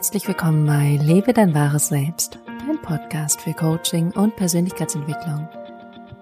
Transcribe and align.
Herzlich 0.00 0.26
willkommen 0.26 0.64
bei 0.64 0.98
Lebe 1.02 1.34
dein 1.34 1.52
wahres 1.52 1.88
Selbst, 1.88 2.38
dein 2.66 2.80
Podcast 2.80 3.38
für 3.42 3.52
Coaching 3.52 4.12
und 4.12 4.34
Persönlichkeitsentwicklung. 4.34 5.46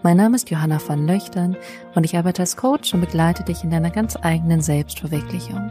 Mein 0.03 0.17
Name 0.17 0.35
ist 0.35 0.51
Johanna 0.51 0.81
van 0.85 1.07
Löchtern 1.07 1.57
und 1.95 2.03
ich 2.03 2.17
arbeite 2.17 2.43
als 2.43 2.57
Coach 2.57 2.93
und 2.93 3.03
begleite 3.03 3.45
dich 3.45 3.63
in 3.63 3.71
deiner 3.71 3.91
ganz 3.91 4.17
eigenen 4.21 4.63
Selbstverwirklichung. 4.63 5.71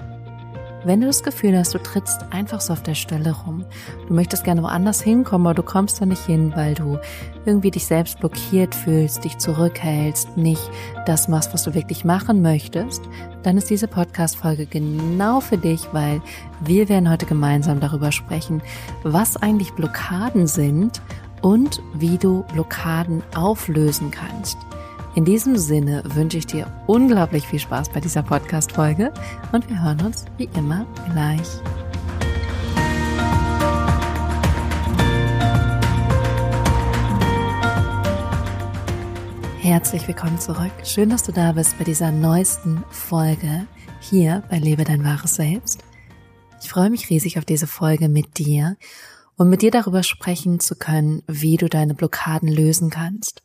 Wenn 0.88 1.02
du 1.02 1.08
das 1.08 1.22
Gefühl 1.22 1.58
hast, 1.58 1.74
du 1.74 1.80
trittst 1.80 2.24
einfach 2.32 2.62
so 2.62 2.72
auf 2.72 2.82
der 2.82 2.96
Stelle 2.96 3.36
rum, 3.36 3.66
du 4.08 4.14
möchtest 4.14 4.46
gerne 4.46 4.64
woanders 4.64 5.02
hinkommen, 5.02 5.46
aber 5.46 5.54
du 5.54 5.62
kommst 5.62 6.00
da 6.00 6.06
nicht 6.06 6.26
hin, 6.26 6.54
weil 6.56 6.76
du 6.76 6.98
irgendwie 7.46 7.72
dich 7.72 7.86
selbst 7.86 8.22
blockiert 8.22 8.74
fühlst, 8.74 9.26
dich 9.26 9.38
zurückhältst, 9.38 10.38
nicht 10.38 10.62
das 11.05 11.28
machst, 11.28 11.54
was 11.54 11.64
du 11.64 11.73
wirklich 11.73 12.05
machen 12.05 12.42
möchtest, 12.42 13.02
dann 13.44 13.58
ist 13.58 13.70
diese 13.70 13.90
Podcast-Folge 13.90 14.66
genau 14.66 15.42
für 15.42 15.58
dich, 15.58 15.81
weil 15.92 16.22
wir 16.62 16.88
werden 16.88 17.09
heute 17.09 17.26
gemeinsam 17.26 17.81
darüber 17.81 18.14
sprechen, 18.14 18.62
was 19.04 19.36
eigentlich 19.36 19.73
Blockaden 19.73 20.48
sind 20.48 21.02
und 21.42 21.81
wie 21.95 22.17
du 22.17 22.44
Blockaden 22.54 23.23
auflösen 23.36 24.09
kannst. 24.09 24.58
In 25.17 25.26
diesem 25.26 25.57
Sinne 25.57 26.03
wünsche 26.05 26.38
ich 26.38 26.45
dir 26.45 26.71
unglaublich 26.85 27.48
viel 27.48 27.58
Spaß 27.58 27.89
bei 27.89 27.99
dieser 27.99 28.21
Podcast-Folge 28.21 29.12
und 29.52 29.67
wir 29.67 29.81
hören 29.81 29.99
uns 30.02 30.25
wie 30.38 30.48
immer 30.55 30.85
gleich. 31.12 31.41
Herzlich 39.59 40.08
willkommen 40.08 40.39
zurück. 40.39 40.72
Schön, 40.84 41.09
dass 41.09 41.23
du 41.23 41.31
da 41.31 41.53
bist 41.53 41.80
bei 41.80 41.84
dieser 41.84 42.11
neuesten 42.11 42.84
Folge 42.91 43.66
hier 43.99 44.44
bei 44.52 44.59
Lebe 44.59 44.83
dein 44.83 45.03
wahres 45.03 45.33
Selbst. 45.33 45.83
Ich 46.61 46.70
freue 46.70 46.92
mich 46.92 47.09
riesig 47.09 47.39
auf 47.39 47.45
diese 47.45 47.66
Folge 47.66 48.08
mit 48.08 48.38
dir 48.38 48.77
und 49.36 49.49
mit 49.49 49.64
dir 49.64 49.72
darüber 49.72 50.03
sprechen 50.03 50.59
zu 50.59 50.75
können, 50.75 51.23
wie 51.25 51.58
du 51.58 51.67
deine 51.67 51.95
Blockaden 51.95 52.49
lösen 52.49 52.92
kannst. 52.92 53.42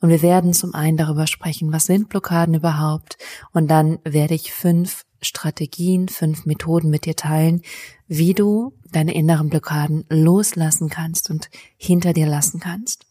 Und 0.00 0.10
wir 0.10 0.22
werden 0.22 0.52
zum 0.52 0.74
einen 0.74 0.96
darüber 0.96 1.26
sprechen, 1.26 1.72
was 1.72 1.86
sind 1.86 2.08
Blockaden 2.08 2.54
überhaupt? 2.54 3.16
Und 3.52 3.68
dann 3.68 3.98
werde 4.04 4.34
ich 4.34 4.52
fünf 4.52 5.04
Strategien, 5.22 6.08
fünf 6.08 6.44
Methoden 6.44 6.90
mit 6.90 7.06
dir 7.06 7.16
teilen, 7.16 7.62
wie 8.06 8.34
du 8.34 8.74
deine 8.92 9.14
inneren 9.14 9.48
Blockaden 9.48 10.04
loslassen 10.08 10.88
kannst 10.88 11.30
und 11.30 11.48
hinter 11.76 12.12
dir 12.12 12.26
lassen 12.26 12.60
kannst. 12.60 13.06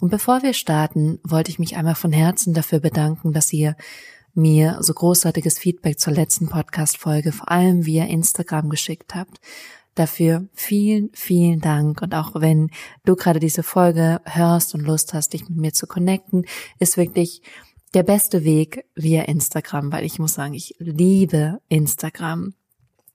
Und 0.00 0.10
bevor 0.10 0.42
wir 0.42 0.54
starten, 0.54 1.20
wollte 1.22 1.50
ich 1.50 1.58
mich 1.58 1.76
einmal 1.76 1.94
von 1.94 2.12
Herzen 2.12 2.54
dafür 2.54 2.80
bedanken, 2.80 3.32
dass 3.32 3.52
ihr 3.52 3.76
mir 4.34 4.78
so 4.80 4.94
großartiges 4.94 5.58
Feedback 5.58 6.00
zur 6.00 6.12
letzten 6.12 6.48
Podcast-Folge, 6.48 7.32
vor 7.32 7.50
allem 7.50 7.86
via 7.86 8.06
Instagram 8.06 8.70
geschickt 8.70 9.14
habt. 9.14 9.38
Dafür 9.94 10.48
vielen, 10.54 11.10
vielen 11.12 11.60
Dank. 11.60 12.00
Und 12.00 12.14
auch 12.14 12.30
wenn 12.34 12.70
du 13.04 13.14
gerade 13.14 13.40
diese 13.40 13.62
Folge 13.62 14.20
hörst 14.24 14.74
und 14.74 14.80
Lust 14.80 15.12
hast, 15.12 15.34
dich 15.34 15.48
mit 15.48 15.58
mir 15.58 15.72
zu 15.72 15.86
connecten, 15.86 16.46
ist 16.78 16.96
wirklich 16.96 17.42
der 17.94 18.02
beste 18.02 18.44
Weg 18.44 18.86
via 18.94 19.22
Instagram, 19.24 19.92
weil 19.92 20.04
ich 20.04 20.18
muss 20.18 20.34
sagen, 20.34 20.54
ich 20.54 20.74
liebe 20.78 21.60
Instagram. 21.68 22.54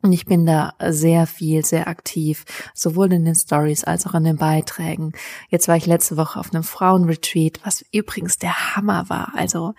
Und 0.03 0.14
ich 0.14 0.25
bin 0.25 0.45
da 0.45 0.75
sehr 0.89 1.25
viel, 1.25 1.66
sehr 1.66 1.88
aktiv, 1.88 2.45
sowohl 2.75 3.11
in 3.11 3.25
den 3.25 3.33
Stories 3.33 3.83
als 3.83 4.05
auch 4.05 4.14
in 4.14 4.25
den 4.25 4.38
Beiträgen. 4.38 5.14
Jetzt 5.50 5.67
war 5.67 5.75
ich 5.75 5.88
letzte 5.88 6.17
Woche 6.17 6.39
auf 6.39 6.53
einem 6.53 6.64
Frauenretreat, 6.64 7.59
was 7.64 7.83
übrigens 7.92 8.38
der 8.38 8.75
Hammer 8.75 9.09
war. 9.09 9.33
Also 9.36 9.73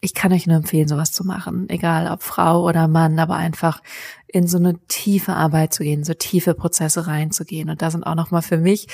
ich 0.00 0.14
kann 0.14 0.32
euch 0.32 0.46
nur 0.46 0.56
empfehlen, 0.56 0.88
sowas 0.88 1.12
zu 1.12 1.24
machen, 1.24 1.68
egal 1.68 2.10
ob 2.10 2.22
Frau 2.22 2.64
oder 2.66 2.88
Mann, 2.88 3.18
aber 3.18 3.36
einfach 3.36 3.82
in 4.26 4.46
so 4.46 4.58
eine 4.58 4.78
tiefe 4.86 5.34
Arbeit 5.34 5.74
zu 5.74 5.82
gehen, 5.82 6.04
so 6.04 6.14
tiefe 6.14 6.54
Prozesse 6.54 7.06
reinzugehen. 7.06 7.68
Und 7.68 7.82
da 7.82 7.90
sind 7.90 8.04
auch 8.04 8.14
nochmal 8.14 8.42
für 8.42 8.56
mich 8.56 8.86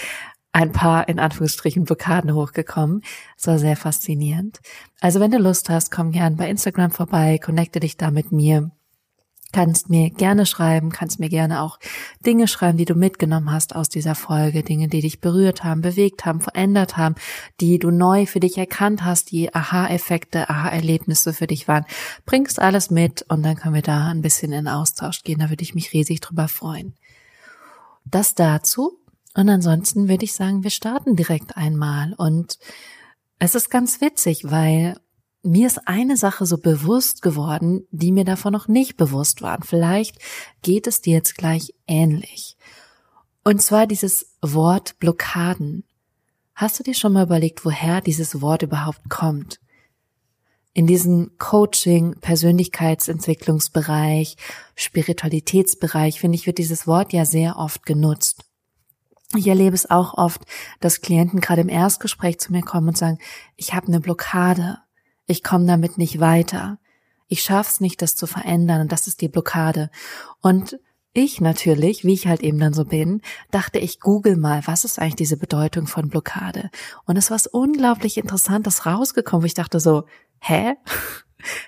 ein 0.53 0.73
paar, 0.73 1.09
in 1.09 1.19
Anführungsstrichen, 1.19 1.85
Blockaden 1.85 2.35
hochgekommen. 2.35 3.03
Das 3.37 3.47
war 3.47 3.59
sehr 3.59 3.77
faszinierend. 3.77 4.61
Also 5.01 5.21
wenn 5.21 5.31
du 5.31 5.39
Lust 5.39 5.69
hast, 5.69 5.91
komm 5.91 6.13
gern 6.13 6.37
bei 6.37 6.49
Instagram 6.49 6.91
vorbei, 6.91 7.39
connecte 7.39 7.79
dich 7.79 7.97
da 7.97 8.11
mit 8.11 8.33
mir 8.33 8.71
kannst 9.57 9.89
mir 9.89 10.11
gerne 10.11 10.45
schreiben, 10.45 10.93
kannst 10.93 11.19
mir 11.19 11.31
gerne 11.31 11.63
auch 11.63 11.79
Dinge 12.27 12.47
schreiben, 12.47 12.77
die 12.77 12.85
du 12.85 12.95
mitgenommen 12.95 13.51
hast 13.51 13.75
aus 13.75 13.89
dieser 13.89 14.15
Folge, 14.15 14.63
Dinge, 14.63 14.89
die 14.89 15.01
dich 15.01 15.23
berührt 15.23 15.65
haben, 15.65 15.81
bewegt 15.81 16.27
haben, 16.27 16.43
verändert 16.43 16.99
haben, 16.99 17.15
die 17.63 17.79
du 17.79 17.91
neu 17.91 18.27
für 18.27 18.39
dich 18.39 18.59
erkannt 18.59 19.03
hast, 19.03 19.31
die 19.31 19.55
Aha-Effekte, 19.55 20.51
Aha-Erlebnisse 20.51 21.33
für 21.33 21.47
dich 21.47 21.69
waren. 21.69 21.87
Bringst 22.27 22.61
alles 22.61 22.91
mit 22.91 23.25
und 23.31 23.43
dann 23.45 23.57
können 23.57 23.75
wir 23.75 23.81
da 23.81 24.09
ein 24.09 24.21
bisschen 24.21 24.53
in 24.53 24.69
Austausch 24.69 25.23
gehen. 25.23 25.39
Da 25.39 25.49
würde 25.49 25.63
ich 25.63 25.75
mich 25.75 25.95
riesig 25.95 26.21
drüber 26.21 26.49
freuen. 26.49 26.95
Das 28.05 28.35
dazu. 28.35 28.99
Und 29.35 29.49
ansonsten 29.49 30.11
würde 30.11 30.25
ich 30.27 30.35
sagen, 30.35 30.65
wir 30.65 30.71
starten 30.71 31.17
direkt 31.17 31.57
einmal. 31.57 32.13
Und 32.13 32.59
es 33.39 33.55
ist 33.55 33.71
ganz 33.71 34.03
witzig, 34.03 34.43
weil 34.51 34.97
mir 35.47 35.67
ist 35.67 35.89
eine 35.89 36.17
Sache 36.17 36.47
so 36.47 36.59
bewusst 36.59 37.23
geworden, 37.23 37.87
die 37.91 38.13
mir 38.13 38.25
davon 38.25 38.53
noch 38.53 38.69
nicht 38.69 38.97
bewusst 38.97 39.43
waren. 39.43 39.63
Vielleicht 39.63 40.19
geht 40.63 40.87
es 40.87 41.01
dir 41.01 41.15
jetzt 41.15 41.37
gleich 41.37 41.75
ähnlich. 41.87 42.57
Und 43.45 43.63
zwar 43.63 43.87
dieses 43.87 44.35
Wort 44.43 44.99
Blockaden. 44.99 45.85
Hast 46.55 46.79
du 46.79 46.83
dir 46.83 46.95
schon 46.95 47.13
mal 47.13 47.25
überlegt, 47.25 47.65
woher 47.65 48.01
dieses 48.01 48.41
Wort 48.41 48.63
überhaupt 48.63 49.09
kommt? 49.09 49.61
In 50.73 50.87
diesem 50.87 51.33
Coaching, 51.39 52.17
Persönlichkeitsentwicklungsbereich, 52.21 54.37
Spiritualitätsbereich, 54.75 56.21
finde 56.21 56.37
ich, 56.37 56.47
wird 56.47 56.59
dieses 56.59 56.87
Wort 56.87 57.13
ja 57.13 57.25
sehr 57.25 57.57
oft 57.57 57.87
genutzt. 57.87 58.45
Ich 59.35 59.47
erlebe 59.47 59.75
es 59.75 59.91
auch 59.91 60.15
oft, 60.15 60.43
dass 60.81 61.01
Klienten 61.01 61.41
gerade 61.41 61.63
im 61.63 61.69
Erstgespräch 61.69 62.39
zu 62.39 62.53
mir 62.53 62.63
kommen 62.63 62.89
und 62.89 62.99
sagen, 62.99 63.19
ich 63.57 63.75
habe 63.75 63.89
eine 63.89 64.01
Blockade 64.01 64.79
ich 65.27 65.43
komme 65.43 65.67
damit 65.67 65.99
nicht 65.99 66.21
weiter. 66.21 66.79
Ich 67.29 67.43
schaff's 67.43 67.81
nicht, 67.81 68.03
das 68.03 68.15
zu 68.15 68.27
verändern 68.27 68.83
und 68.83 68.93
das 68.93 69.07
ist 69.07 69.21
die 69.21 69.29
Blockade. 69.29 69.91
Und 70.41 70.79
ich 71.13 71.41
natürlich, 71.41 72.05
wie 72.05 72.13
ich 72.13 72.27
halt 72.27 72.43
eben 72.43 72.59
dann 72.59 72.75
so 72.75 72.85
bin, 72.85 73.23
dachte 73.51 73.79
ich, 73.79 74.01
google 74.01 74.37
mal, 74.37 74.63
was 74.67 74.85
ist 74.85 74.99
eigentlich 74.99 75.17
diese 75.17 75.39
Bedeutung 75.39 75.87
von 75.87 76.09
Blockade? 76.09 76.71
Und 77.07 77.17
es 77.17 77.31
war 77.31 77.41
unglaublich 77.53 78.19
Interessantes 78.19 78.87
rausgekommen, 78.87 79.43
wo 79.43 79.47
ich 79.47 79.55
dachte 79.55 79.81
so, 79.81 80.05
hä? 80.41 80.75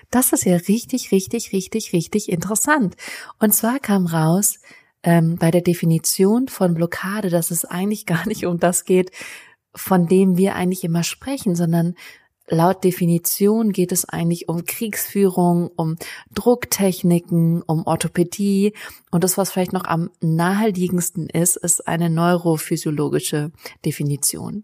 Das 0.09 0.33
ist 0.33 0.43
ja 0.43 0.57
richtig, 0.57 1.11
richtig, 1.11 1.53
richtig, 1.53 1.93
richtig 1.93 2.29
interessant. 2.29 2.97
Und 3.39 3.53
zwar 3.53 3.79
kam 3.79 4.07
raus 4.07 4.59
ähm, 5.03 5.37
bei 5.37 5.51
der 5.51 5.61
Definition 5.61 6.47
von 6.49 6.73
Blockade, 6.73 7.29
dass 7.29 7.49
es 7.49 7.63
eigentlich 7.63 8.05
gar 8.05 8.27
nicht 8.27 8.45
um 8.45 8.59
das 8.59 8.83
geht, 8.83 9.11
von 9.73 10.07
dem 10.07 10.37
wir 10.37 10.55
eigentlich 10.55 10.83
immer 10.83 11.03
sprechen, 11.03 11.55
sondern 11.55 11.95
Laut 12.49 12.83
Definition 12.83 13.71
geht 13.71 13.91
es 13.91 14.05
eigentlich 14.05 14.49
um 14.49 14.65
Kriegsführung, 14.65 15.69
um 15.75 15.95
Drucktechniken, 16.33 17.61
um 17.61 17.85
Orthopädie 17.85 18.73
und 19.11 19.23
das, 19.23 19.37
was 19.37 19.51
vielleicht 19.51 19.73
noch 19.73 19.85
am 19.85 20.09
naheliegendsten 20.19 21.29
ist, 21.29 21.55
ist 21.57 21.87
eine 21.87 22.09
neurophysiologische 22.09 23.51
Definition. 23.85 24.63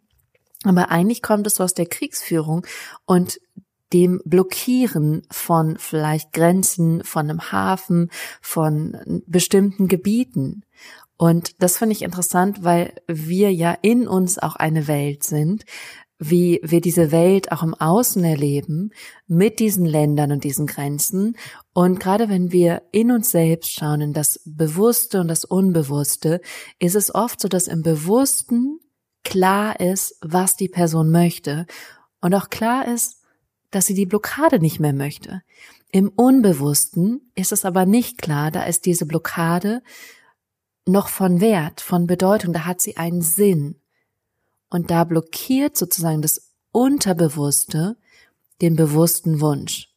Aber 0.64 0.90
eigentlich 0.90 1.22
kommt 1.22 1.46
es 1.48 1.62
aus 1.62 1.74
der 1.74 1.86
Kriegsführung 1.86 2.66
und 3.06 3.40
dem 3.94 4.20
Blockieren 4.26 5.22
von 5.32 5.78
vielleicht 5.78 6.34
Grenzen, 6.34 7.04
von 7.04 7.30
einem 7.30 7.52
Hafen, 7.52 8.10
von 8.42 9.24
bestimmten 9.28 9.88
Gebieten. 9.88 10.64
Und 11.18 11.62
das 11.62 11.78
finde 11.78 11.94
ich 11.94 12.02
interessant, 12.02 12.64
weil 12.64 12.94
wir 13.08 13.54
ja 13.54 13.78
in 13.82 14.08
uns 14.08 14.38
auch 14.38 14.56
eine 14.56 14.88
Welt 14.88 15.24
sind, 15.24 15.64
wie 16.30 16.60
wir 16.64 16.82
diese 16.82 17.12
Welt 17.12 17.52
auch 17.52 17.64
im 17.64 17.74
Außen 17.74 18.24
erleben, 18.24 18.92
mit 19.28 19.60
diesen 19.60 19.86
Ländern 19.86 20.32
und 20.32 20.44
diesen 20.44 20.68
Grenzen. 20.68 21.38
Und 21.74 22.00
gerade 22.00 22.30
wenn 22.30 22.52
wir 22.52 22.84
in 22.92 23.12
uns 23.12 23.32
selbst 23.32 23.72
schauen, 23.72 24.02
in 24.02 24.14
das 24.14 24.40
Bewusste 24.46 25.22
und 25.22 25.28
das 25.28 25.46
Unbewusste, 25.46 26.42
ist 26.80 26.96
es 26.96 27.14
oft 27.14 27.40
so, 27.42 27.48
dass 27.48 27.68
im 27.68 27.82
Bewussten 27.82 28.80
klar 29.24 29.80
ist, 29.80 30.18
was 30.22 30.56
die 30.56 30.70
Person 30.70 31.12
möchte 31.12 31.66
und 32.22 32.34
auch 32.34 32.50
klar 32.50 32.88
ist, 32.88 33.22
dass 33.72 33.86
sie 33.86 33.94
die 33.94 34.06
Blockade 34.06 34.60
nicht 34.60 34.80
mehr 34.80 34.94
möchte. 34.94 35.42
Im 35.92 36.10
Unbewussten 36.10 37.32
ist 37.36 37.52
es 37.52 37.66
aber 37.66 37.86
nicht 37.86 38.22
klar, 38.22 38.52
da 38.52 38.64
ist 38.64 38.86
diese 38.86 39.06
Blockade 39.06 39.82
noch 40.86 41.08
von 41.08 41.42
Wert, 41.42 41.82
von 41.82 42.08
Bedeutung, 42.08 42.54
da 42.54 42.66
hat 42.66 42.82
sie 42.82 42.98
einen 42.98 43.22
Sinn. 43.22 43.82
Und 44.76 44.92
da 44.92 45.06
blockiert 45.06 45.78
sozusagen 45.78 46.22
das 46.22 46.52
Unterbewusste 46.74 47.96
den 48.62 48.76
bewussten 48.76 49.40
Wunsch. 49.40 49.88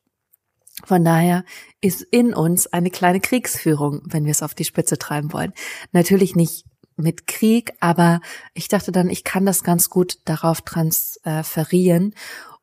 Von 0.85 1.05
daher 1.05 1.45
ist 1.81 2.03
in 2.03 2.33
uns 2.33 2.69
eine 2.69 2.91
kleine 2.91 3.19
Kriegsführung, 3.19 4.03
wenn 4.05 4.25
wir 4.25 4.31
es 4.31 4.41
auf 4.45 4.55
die 4.55 4.65
Spitze 4.65 4.97
treiben 4.97 5.33
wollen. 5.33 5.53
Natürlich 5.91 6.37
nicht 6.37 6.65
mit 6.95 7.27
Krieg, 7.27 7.73
aber 7.81 8.21
ich 8.55 8.69
dachte 8.69 8.93
dann, 8.93 9.11
ich 9.11 9.25
kann 9.25 9.45
das 9.45 9.65
ganz 9.65 9.91
gut 9.91 10.19
darauf 10.27 10.61
transferieren. 10.61 12.15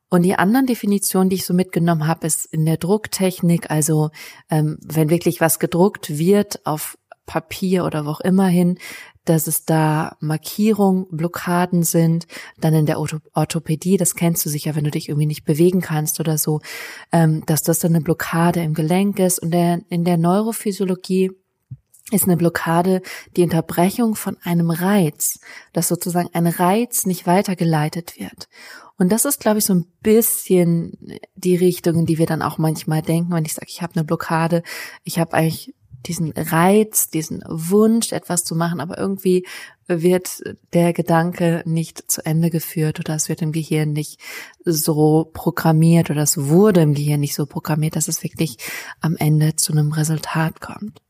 Und 0.07 0.23
die 0.23 0.35
anderen 0.35 0.67
Definitionen, 0.67 1.29
die 1.29 1.35
ich 1.35 1.45
so 1.45 1.53
mitgenommen 1.53 2.07
habe, 2.07 2.27
ist 2.27 2.45
in 2.45 2.65
der 2.65 2.77
Drucktechnik, 2.77 3.69
also 3.69 4.09
ähm, 4.49 4.77
wenn 4.81 5.09
wirklich 5.09 5.41
was 5.41 5.59
gedruckt 5.59 6.17
wird 6.17 6.65
auf 6.65 6.97
Papier 7.25 7.83
oder 7.83 8.05
wo 8.05 8.11
auch 8.11 8.21
immer 8.21 8.47
hin, 8.47 8.79
dass 9.25 9.47
es 9.47 9.65
da 9.65 10.15
Markierungen, 10.19 11.07
Blockaden 11.11 11.83
sind, 11.83 12.27
dann 12.59 12.73
in 12.73 12.85
der 12.85 12.99
Orthopädie, 12.99 13.97
das 13.97 14.15
kennst 14.15 14.45
du 14.45 14.49
sicher, 14.49 14.75
wenn 14.75 14.83
du 14.83 14.91
dich 14.91 15.09
irgendwie 15.09 15.27
nicht 15.27 15.45
bewegen 15.45 15.81
kannst 15.81 16.19
oder 16.19 16.37
so, 16.37 16.61
ähm, 17.11 17.43
dass 17.45 17.63
das 17.63 17.79
dann 17.79 17.95
eine 17.95 18.03
Blockade 18.03 18.61
im 18.61 18.73
Gelenk 18.73 19.19
ist 19.19 19.39
und 19.39 19.53
in 19.53 20.03
der 20.03 20.17
Neurophysiologie 20.17 21.31
ist 22.11 22.25
eine 22.25 22.37
Blockade 22.37 23.01
die 23.35 23.41
Unterbrechung 23.41 24.15
von 24.15 24.37
einem 24.43 24.69
Reiz, 24.69 25.39
dass 25.73 25.87
sozusagen 25.87 26.29
ein 26.33 26.45
Reiz 26.45 27.05
nicht 27.05 27.25
weitergeleitet 27.25 28.19
wird. 28.19 28.47
Und 28.97 29.11
das 29.11 29.25
ist, 29.25 29.39
glaube 29.39 29.59
ich, 29.59 29.65
so 29.65 29.73
ein 29.73 29.85
bisschen 30.01 30.93
die 31.35 31.55
Richtung, 31.55 31.99
in 31.99 32.05
die 32.05 32.17
wir 32.17 32.27
dann 32.27 32.41
auch 32.41 32.57
manchmal 32.57 33.01
denken, 33.01 33.33
wenn 33.33 33.45
ich 33.45 33.53
sage, 33.53 33.67
ich 33.69 33.81
habe 33.81 33.95
eine 33.95 34.05
Blockade, 34.05 34.63
ich 35.03 35.19
habe 35.19 35.33
eigentlich 35.33 35.73
diesen 36.07 36.31
Reiz, 36.31 37.09
diesen 37.09 37.43
Wunsch, 37.47 38.11
etwas 38.11 38.43
zu 38.43 38.55
machen, 38.55 38.79
aber 38.79 38.97
irgendwie 38.97 39.45
wird 39.87 40.41
der 40.73 40.93
Gedanke 40.93 41.61
nicht 41.65 42.11
zu 42.11 42.25
Ende 42.25 42.49
geführt 42.49 42.99
oder 42.99 43.15
es 43.15 43.29
wird 43.29 43.41
im 43.41 43.51
Gehirn 43.51 43.93
nicht 43.93 44.19
so 44.63 45.29
programmiert 45.33 46.09
oder 46.09 46.23
es 46.23 46.37
wurde 46.37 46.81
im 46.81 46.93
Gehirn 46.93 47.19
nicht 47.19 47.35
so 47.35 47.45
programmiert, 47.45 47.95
dass 47.95 48.07
es 48.07 48.23
wirklich 48.23 48.57
am 49.01 49.15
Ende 49.17 49.55
zu 49.55 49.73
einem 49.73 49.91
Resultat 49.91 50.61
kommt. 50.61 51.01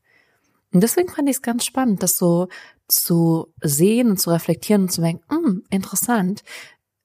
Und 0.72 0.82
deswegen 0.82 1.08
fand 1.08 1.28
ich 1.28 1.36
es 1.36 1.42
ganz 1.42 1.64
spannend, 1.64 2.02
das 2.02 2.18
so 2.18 2.48
zu 2.88 3.52
sehen 3.62 4.10
und 4.10 4.18
zu 4.18 4.30
reflektieren 4.30 4.82
und 4.82 4.92
zu 4.92 5.00
denken, 5.00 5.24
hm, 5.28 5.62
interessant. 5.70 6.42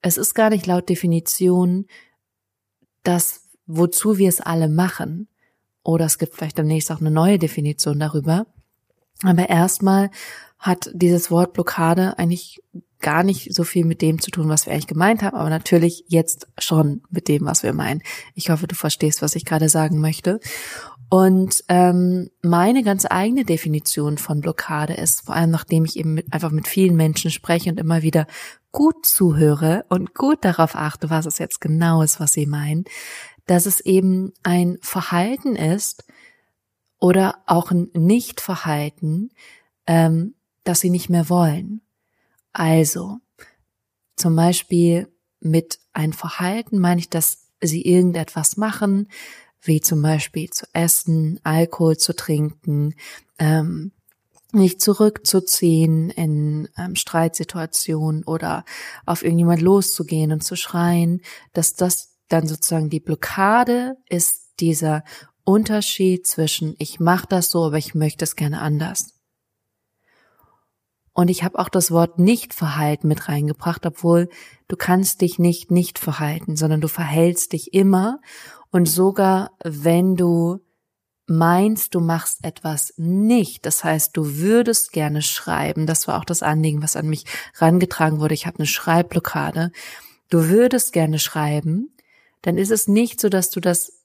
Es 0.02 0.16
ist 0.16 0.34
gar 0.34 0.50
nicht 0.50 0.66
laut 0.66 0.88
Definition 0.88 1.86
das, 3.02 3.48
wozu 3.66 4.18
wir 4.18 4.28
es 4.28 4.40
alle 4.40 4.68
machen. 4.68 5.28
Oder 5.82 6.06
es 6.06 6.18
gibt 6.18 6.34
vielleicht 6.34 6.58
demnächst 6.58 6.90
auch 6.92 7.00
eine 7.00 7.10
neue 7.10 7.38
Definition 7.38 7.98
darüber. 7.98 8.46
Aber 9.22 9.48
erstmal 9.48 10.10
hat 10.58 10.90
dieses 10.94 11.30
Wort 11.30 11.52
Blockade 11.52 12.18
eigentlich 12.18 12.62
gar 13.00 13.24
nicht 13.24 13.52
so 13.52 13.64
viel 13.64 13.84
mit 13.84 14.00
dem 14.00 14.20
zu 14.20 14.30
tun, 14.30 14.48
was 14.48 14.64
wir 14.64 14.72
eigentlich 14.72 14.86
gemeint 14.86 15.22
haben, 15.22 15.36
aber 15.36 15.50
natürlich 15.50 16.04
jetzt 16.06 16.46
schon 16.56 17.02
mit 17.10 17.26
dem, 17.26 17.44
was 17.44 17.64
wir 17.64 17.72
meinen. 17.72 18.00
Ich 18.34 18.48
hoffe, 18.48 18.68
du 18.68 18.76
verstehst, 18.76 19.22
was 19.22 19.34
ich 19.34 19.44
gerade 19.44 19.68
sagen 19.68 20.00
möchte. 20.00 20.38
Und 21.10 21.62
ähm, 21.68 22.30
meine 22.42 22.82
ganz 22.82 23.04
eigene 23.10 23.44
Definition 23.44 24.16
von 24.16 24.40
Blockade 24.40 24.94
ist, 24.94 25.26
vor 25.26 25.34
allem 25.34 25.50
nachdem 25.50 25.84
ich 25.84 25.98
eben 25.98 26.14
mit, 26.14 26.32
einfach 26.32 26.50
mit 26.50 26.66
vielen 26.66 26.96
Menschen 26.96 27.30
spreche 27.30 27.68
und 27.68 27.78
immer 27.78 28.00
wieder 28.00 28.26
gut 28.70 29.04
zuhöre 29.04 29.84
und 29.90 30.14
gut 30.14 30.38
darauf 30.42 30.74
achte, 30.74 31.10
was 31.10 31.26
es 31.26 31.38
jetzt 31.38 31.60
genau 31.60 32.00
ist, 32.00 32.18
was 32.18 32.32
sie 32.32 32.46
meinen, 32.46 32.84
dass 33.46 33.66
es 33.66 33.80
eben 33.80 34.32
ein 34.42 34.78
Verhalten 34.82 35.56
ist 35.56 36.04
oder 36.98 37.42
auch 37.46 37.70
ein 37.70 37.90
Nichtverhalten, 37.94 39.30
ähm, 39.86 40.34
das 40.64 40.80
sie 40.80 40.90
nicht 40.90 41.08
mehr 41.08 41.28
wollen. 41.28 41.82
Also 42.52 43.18
zum 44.16 44.36
Beispiel 44.36 45.08
mit 45.40 45.80
ein 45.92 46.12
Verhalten 46.12 46.78
meine 46.78 47.00
ich, 47.00 47.10
dass 47.10 47.48
sie 47.60 47.82
irgendetwas 47.82 48.56
machen, 48.56 49.08
wie 49.60 49.80
zum 49.80 50.02
Beispiel 50.02 50.50
zu 50.50 50.66
essen, 50.72 51.40
Alkohol 51.44 51.96
zu 51.96 52.14
trinken, 52.14 52.94
ähm, 53.38 53.92
nicht 54.52 54.80
zurückzuziehen 54.82 56.10
in 56.10 56.68
ähm, 56.76 56.94
Streitsituationen 56.94 58.24
oder 58.24 58.64
auf 59.06 59.22
irgendjemand 59.22 59.62
loszugehen 59.62 60.30
und 60.30 60.44
zu 60.44 60.56
schreien, 60.56 61.22
dass 61.52 61.74
das 61.74 62.11
dann 62.32 62.46
sozusagen 62.46 62.90
die 62.90 63.00
Blockade 63.00 63.96
ist 64.08 64.52
dieser 64.60 65.04
Unterschied 65.44 66.26
zwischen 66.26 66.74
ich 66.78 67.00
mache 67.00 67.26
das 67.28 67.50
so, 67.50 67.64
aber 67.64 67.78
ich 67.78 67.94
möchte 67.94 68.24
es 68.24 68.36
gerne 68.36 68.60
anders. 68.60 69.14
Und 71.14 71.28
ich 71.28 71.44
habe 71.44 71.58
auch 71.58 71.68
das 71.68 71.90
Wort 71.90 72.18
nicht 72.18 72.54
verhalten 72.54 73.06
mit 73.06 73.28
reingebracht, 73.28 73.84
obwohl 73.84 74.30
du 74.68 74.76
kannst 74.76 75.20
dich 75.20 75.38
nicht 75.38 75.70
nicht 75.70 75.98
verhalten, 75.98 76.56
sondern 76.56 76.80
du 76.80 76.88
verhältst 76.88 77.52
dich 77.52 77.74
immer 77.74 78.20
und 78.70 78.86
sogar 78.86 79.50
wenn 79.62 80.16
du 80.16 80.60
meinst, 81.26 81.94
du 81.94 82.00
machst 82.00 82.44
etwas 82.44 82.94
nicht, 82.96 83.66
das 83.66 83.84
heißt, 83.84 84.16
du 84.16 84.38
würdest 84.38 84.92
gerne 84.92 85.22
schreiben, 85.22 85.86
das 85.86 86.08
war 86.08 86.18
auch 86.18 86.24
das 86.24 86.42
Anliegen, 86.42 86.82
was 86.82 86.96
an 86.96 87.08
mich 87.08 87.24
rangetragen 87.56 88.20
wurde, 88.20 88.34
ich 88.34 88.46
habe 88.46 88.58
eine 88.58 88.66
Schreibblockade, 88.66 89.70
du 90.30 90.48
würdest 90.48 90.92
gerne 90.92 91.18
schreiben, 91.18 91.94
dann 92.42 92.58
ist 92.58 92.70
es 92.70 92.88
nicht 92.88 93.20
so, 93.20 93.28
dass 93.28 93.50
du 93.50 93.60
das 93.60 94.02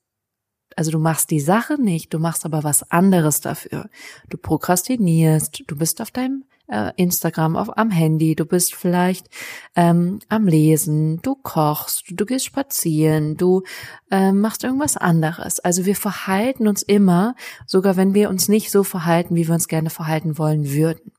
also 0.76 0.92
du 0.92 1.00
machst 1.00 1.32
die 1.32 1.40
Sache 1.40 1.82
nicht, 1.82 2.14
du 2.14 2.20
machst 2.20 2.46
aber 2.46 2.64
was 2.64 2.92
anderes 2.92 3.42
dafür. 3.42 3.90
Du 4.30 4.38
prokrastinierst, 4.38 5.64
du 5.66 5.76
bist 5.76 6.02
auf 6.02 6.12
deinem 6.12 6.44
äh, 6.68 6.92
Instagram 6.98 7.56
auf, 7.56 7.78
am 7.78 7.90
Handy, 7.90 8.36
du 8.36 8.46
bist 8.46 8.76
vielleicht 8.76 9.28
ähm, 9.76 10.20
am 10.30 10.46
Lesen, 10.46 11.22
du 11.22 11.36
kochst, 11.36 12.04
du 12.12 12.26
gehst 12.26 12.46
spazieren, 12.46 13.38
du 13.38 13.64
äh, 14.12 14.32
machst 14.32 14.64
irgendwas 14.64 14.98
anderes. 14.98 15.60
Also 15.60 15.86
wir 15.86 15.96
verhalten 15.96 16.68
uns 16.68 16.84
immer, 16.84 17.36
sogar 17.66 17.96
wenn 17.98 18.14
wir 18.14 18.30
uns 18.30 18.48
nicht 18.48 18.70
so 18.70 18.84
verhalten, 18.84 19.36
wie 19.36 19.48
wir 19.48 19.56
uns 19.56 19.68
gerne 19.68 19.90
verhalten 19.90 20.38
wollen 20.38 20.70
würden. 20.70 21.12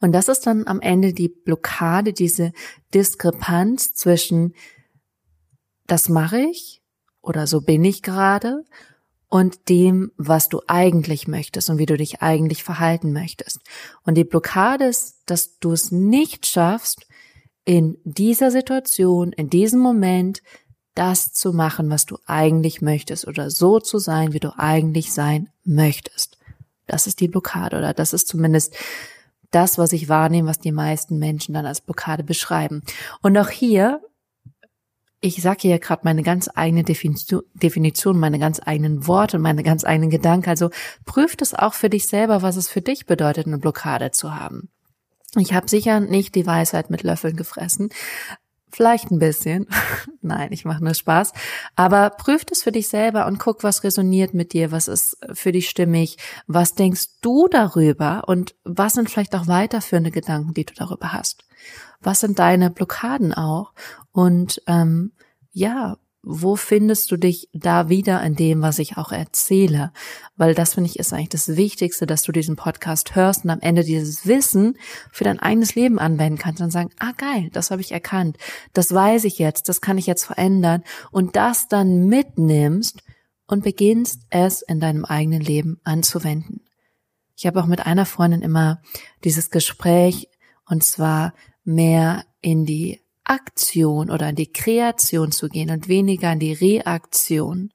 Und 0.00 0.12
das 0.12 0.28
ist 0.28 0.46
dann 0.46 0.68
am 0.68 0.80
Ende 0.80 1.12
die 1.12 1.28
Blockade, 1.28 2.12
diese 2.12 2.52
Diskrepanz 2.94 3.94
zwischen 3.94 4.54
das 5.86 6.08
mache 6.08 6.38
ich 6.40 6.82
oder 7.22 7.46
so 7.46 7.60
bin 7.60 7.84
ich 7.84 8.02
gerade 8.02 8.64
und 9.28 9.68
dem, 9.68 10.12
was 10.16 10.48
du 10.48 10.60
eigentlich 10.66 11.26
möchtest 11.26 11.68
und 11.70 11.78
wie 11.78 11.86
du 11.86 11.96
dich 11.96 12.22
eigentlich 12.22 12.62
verhalten 12.62 13.12
möchtest. 13.12 13.60
Und 14.04 14.14
die 14.14 14.24
Blockade 14.24 14.84
ist, 14.84 15.22
dass 15.26 15.58
du 15.58 15.72
es 15.72 15.90
nicht 15.90 16.46
schaffst, 16.46 17.06
in 17.64 17.98
dieser 18.04 18.52
Situation, 18.52 19.32
in 19.32 19.50
diesem 19.50 19.80
Moment, 19.80 20.40
das 20.94 21.32
zu 21.32 21.52
machen, 21.52 21.90
was 21.90 22.06
du 22.06 22.16
eigentlich 22.24 22.80
möchtest 22.80 23.26
oder 23.26 23.50
so 23.50 23.80
zu 23.80 23.98
sein, 23.98 24.32
wie 24.32 24.40
du 24.40 24.56
eigentlich 24.56 25.12
sein 25.12 25.50
möchtest. 25.64 26.38
Das 26.86 27.06
ist 27.06 27.20
die 27.20 27.28
Blockade 27.28 27.76
oder 27.76 27.92
das 27.92 28.12
ist 28.12 28.28
zumindest 28.28 28.74
das, 29.50 29.78
was 29.78 29.92
ich 29.92 30.08
wahrnehme, 30.08 30.48
was 30.48 30.60
die 30.60 30.72
meisten 30.72 31.18
Menschen 31.18 31.54
dann 31.54 31.66
als 31.66 31.80
Blockade 31.80 32.22
beschreiben. 32.22 32.82
Und 33.20 33.36
auch 33.36 33.50
hier 33.50 34.00
ich 35.20 35.42
sage 35.42 35.62
hier 35.62 35.78
gerade 35.78 36.02
meine 36.04 36.22
ganz 36.22 36.48
eigene 36.54 36.84
Definition, 36.84 38.18
meine 38.18 38.38
ganz 38.38 38.60
eigenen 38.64 39.06
Worte, 39.06 39.38
meine 39.38 39.62
ganz 39.62 39.84
eigenen 39.84 40.10
Gedanken. 40.10 40.50
Also 40.50 40.70
prüft 41.04 41.42
es 41.42 41.54
auch 41.54 41.74
für 41.74 41.90
dich 41.90 42.06
selber, 42.06 42.42
was 42.42 42.56
es 42.56 42.68
für 42.68 42.82
dich 42.82 43.06
bedeutet, 43.06 43.46
eine 43.46 43.58
Blockade 43.58 44.10
zu 44.10 44.34
haben. 44.34 44.68
Ich 45.38 45.52
habe 45.52 45.68
sicher 45.68 46.00
nicht 46.00 46.34
die 46.34 46.46
Weisheit 46.46 46.90
mit 46.90 47.02
Löffeln 47.02 47.36
gefressen. 47.36 47.90
Vielleicht 48.70 49.10
ein 49.10 49.18
bisschen. 49.18 49.68
Nein, 50.20 50.52
ich 50.52 50.64
mache 50.64 50.84
nur 50.84 50.94
Spaß. 50.94 51.32
Aber 51.76 52.10
prüft 52.10 52.52
es 52.52 52.62
für 52.62 52.72
dich 52.72 52.88
selber 52.88 53.26
und 53.26 53.38
guck, 53.38 53.62
was 53.62 53.84
resoniert 53.84 54.34
mit 54.34 54.52
dir, 54.52 54.70
was 54.70 54.86
ist 54.86 55.16
für 55.32 55.52
dich 55.52 55.70
stimmig, 55.70 56.18
was 56.46 56.74
denkst 56.74 57.20
du 57.22 57.48
darüber 57.48 58.24
und 58.26 58.54
was 58.64 58.94
sind 58.94 59.08
vielleicht 59.08 59.34
auch 59.34 59.46
weiterführende 59.46 60.10
Gedanken, 60.10 60.52
die 60.52 60.66
du 60.66 60.74
darüber 60.74 61.12
hast. 61.12 61.45
Was 62.00 62.20
sind 62.20 62.38
deine 62.38 62.70
Blockaden 62.70 63.34
auch? 63.34 63.72
Und 64.12 64.62
ähm, 64.66 65.12
ja, 65.52 65.96
wo 66.28 66.56
findest 66.56 67.12
du 67.12 67.16
dich 67.16 67.48
da 67.52 67.88
wieder 67.88 68.20
in 68.24 68.34
dem, 68.34 68.60
was 68.60 68.80
ich 68.80 68.96
auch 68.96 69.12
erzähle? 69.12 69.92
Weil 70.36 70.56
das 70.56 70.74
finde 70.74 70.90
ich 70.90 70.98
ist 70.98 71.12
eigentlich 71.12 71.28
das 71.28 71.56
Wichtigste, 71.56 72.04
dass 72.04 72.24
du 72.24 72.32
diesen 72.32 72.56
Podcast 72.56 73.14
hörst 73.14 73.44
und 73.44 73.50
am 73.50 73.60
Ende 73.60 73.84
dieses 73.84 74.26
Wissen 74.26 74.76
für 75.12 75.22
dein 75.22 75.38
eigenes 75.38 75.76
Leben 75.76 76.00
anwenden 76.00 76.36
kannst 76.36 76.60
und 76.60 76.72
sagen, 76.72 76.90
ah 76.98 77.12
geil, 77.16 77.48
das 77.52 77.70
habe 77.70 77.80
ich 77.80 77.92
erkannt, 77.92 78.38
das 78.72 78.92
weiß 78.92 79.22
ich 79.22 79.38
jetzt, 79.38 79.68
das 79.68 79.80
kann 79.80 79.98
ich 79.98 80.06
jetzt 80.06 80.24
verändern 80.24 80.82
und 81.12 81.36
das 81.36 81.68
dann 81.68 82.06
mitnimmst 82.08 83.04
und 83.46 83.62
beginnst 83.62 84.22
es 84.30 84.62
in 84.62 84.80
deinem 84.80 85.04
eigenen 85.04 85.40
Leben 85.40 85.80
anzuwenden. 85.84 86.62
Ich 87.36 87.46
habe 87.46 87.60
auch 87.60 87.66
mit 87.66 87.86
einer 87.86 88.04
Freundin 88.04 88.42
immer 88.42 88.80
dieses 89.22 89.50
Gespräch 89.50 90.28
und 90.68 90.82
zwar 90.82 91.34
mehr 91.66 92.24
in 92.40 92.64
die 92.64 93.00
Aktion 93.24 94.10
oder 94.10 94.28
in 94.28 94.36
die 94.36 94.52
Kreation 94.52 95.32
zu 95.32 95.48
gehen 95.48 95.70
und 95.70 95.88
weniger 95.88 96.32
in 96.32 96.38
die 96.38 96.52
Reaktion. 96.52 97.72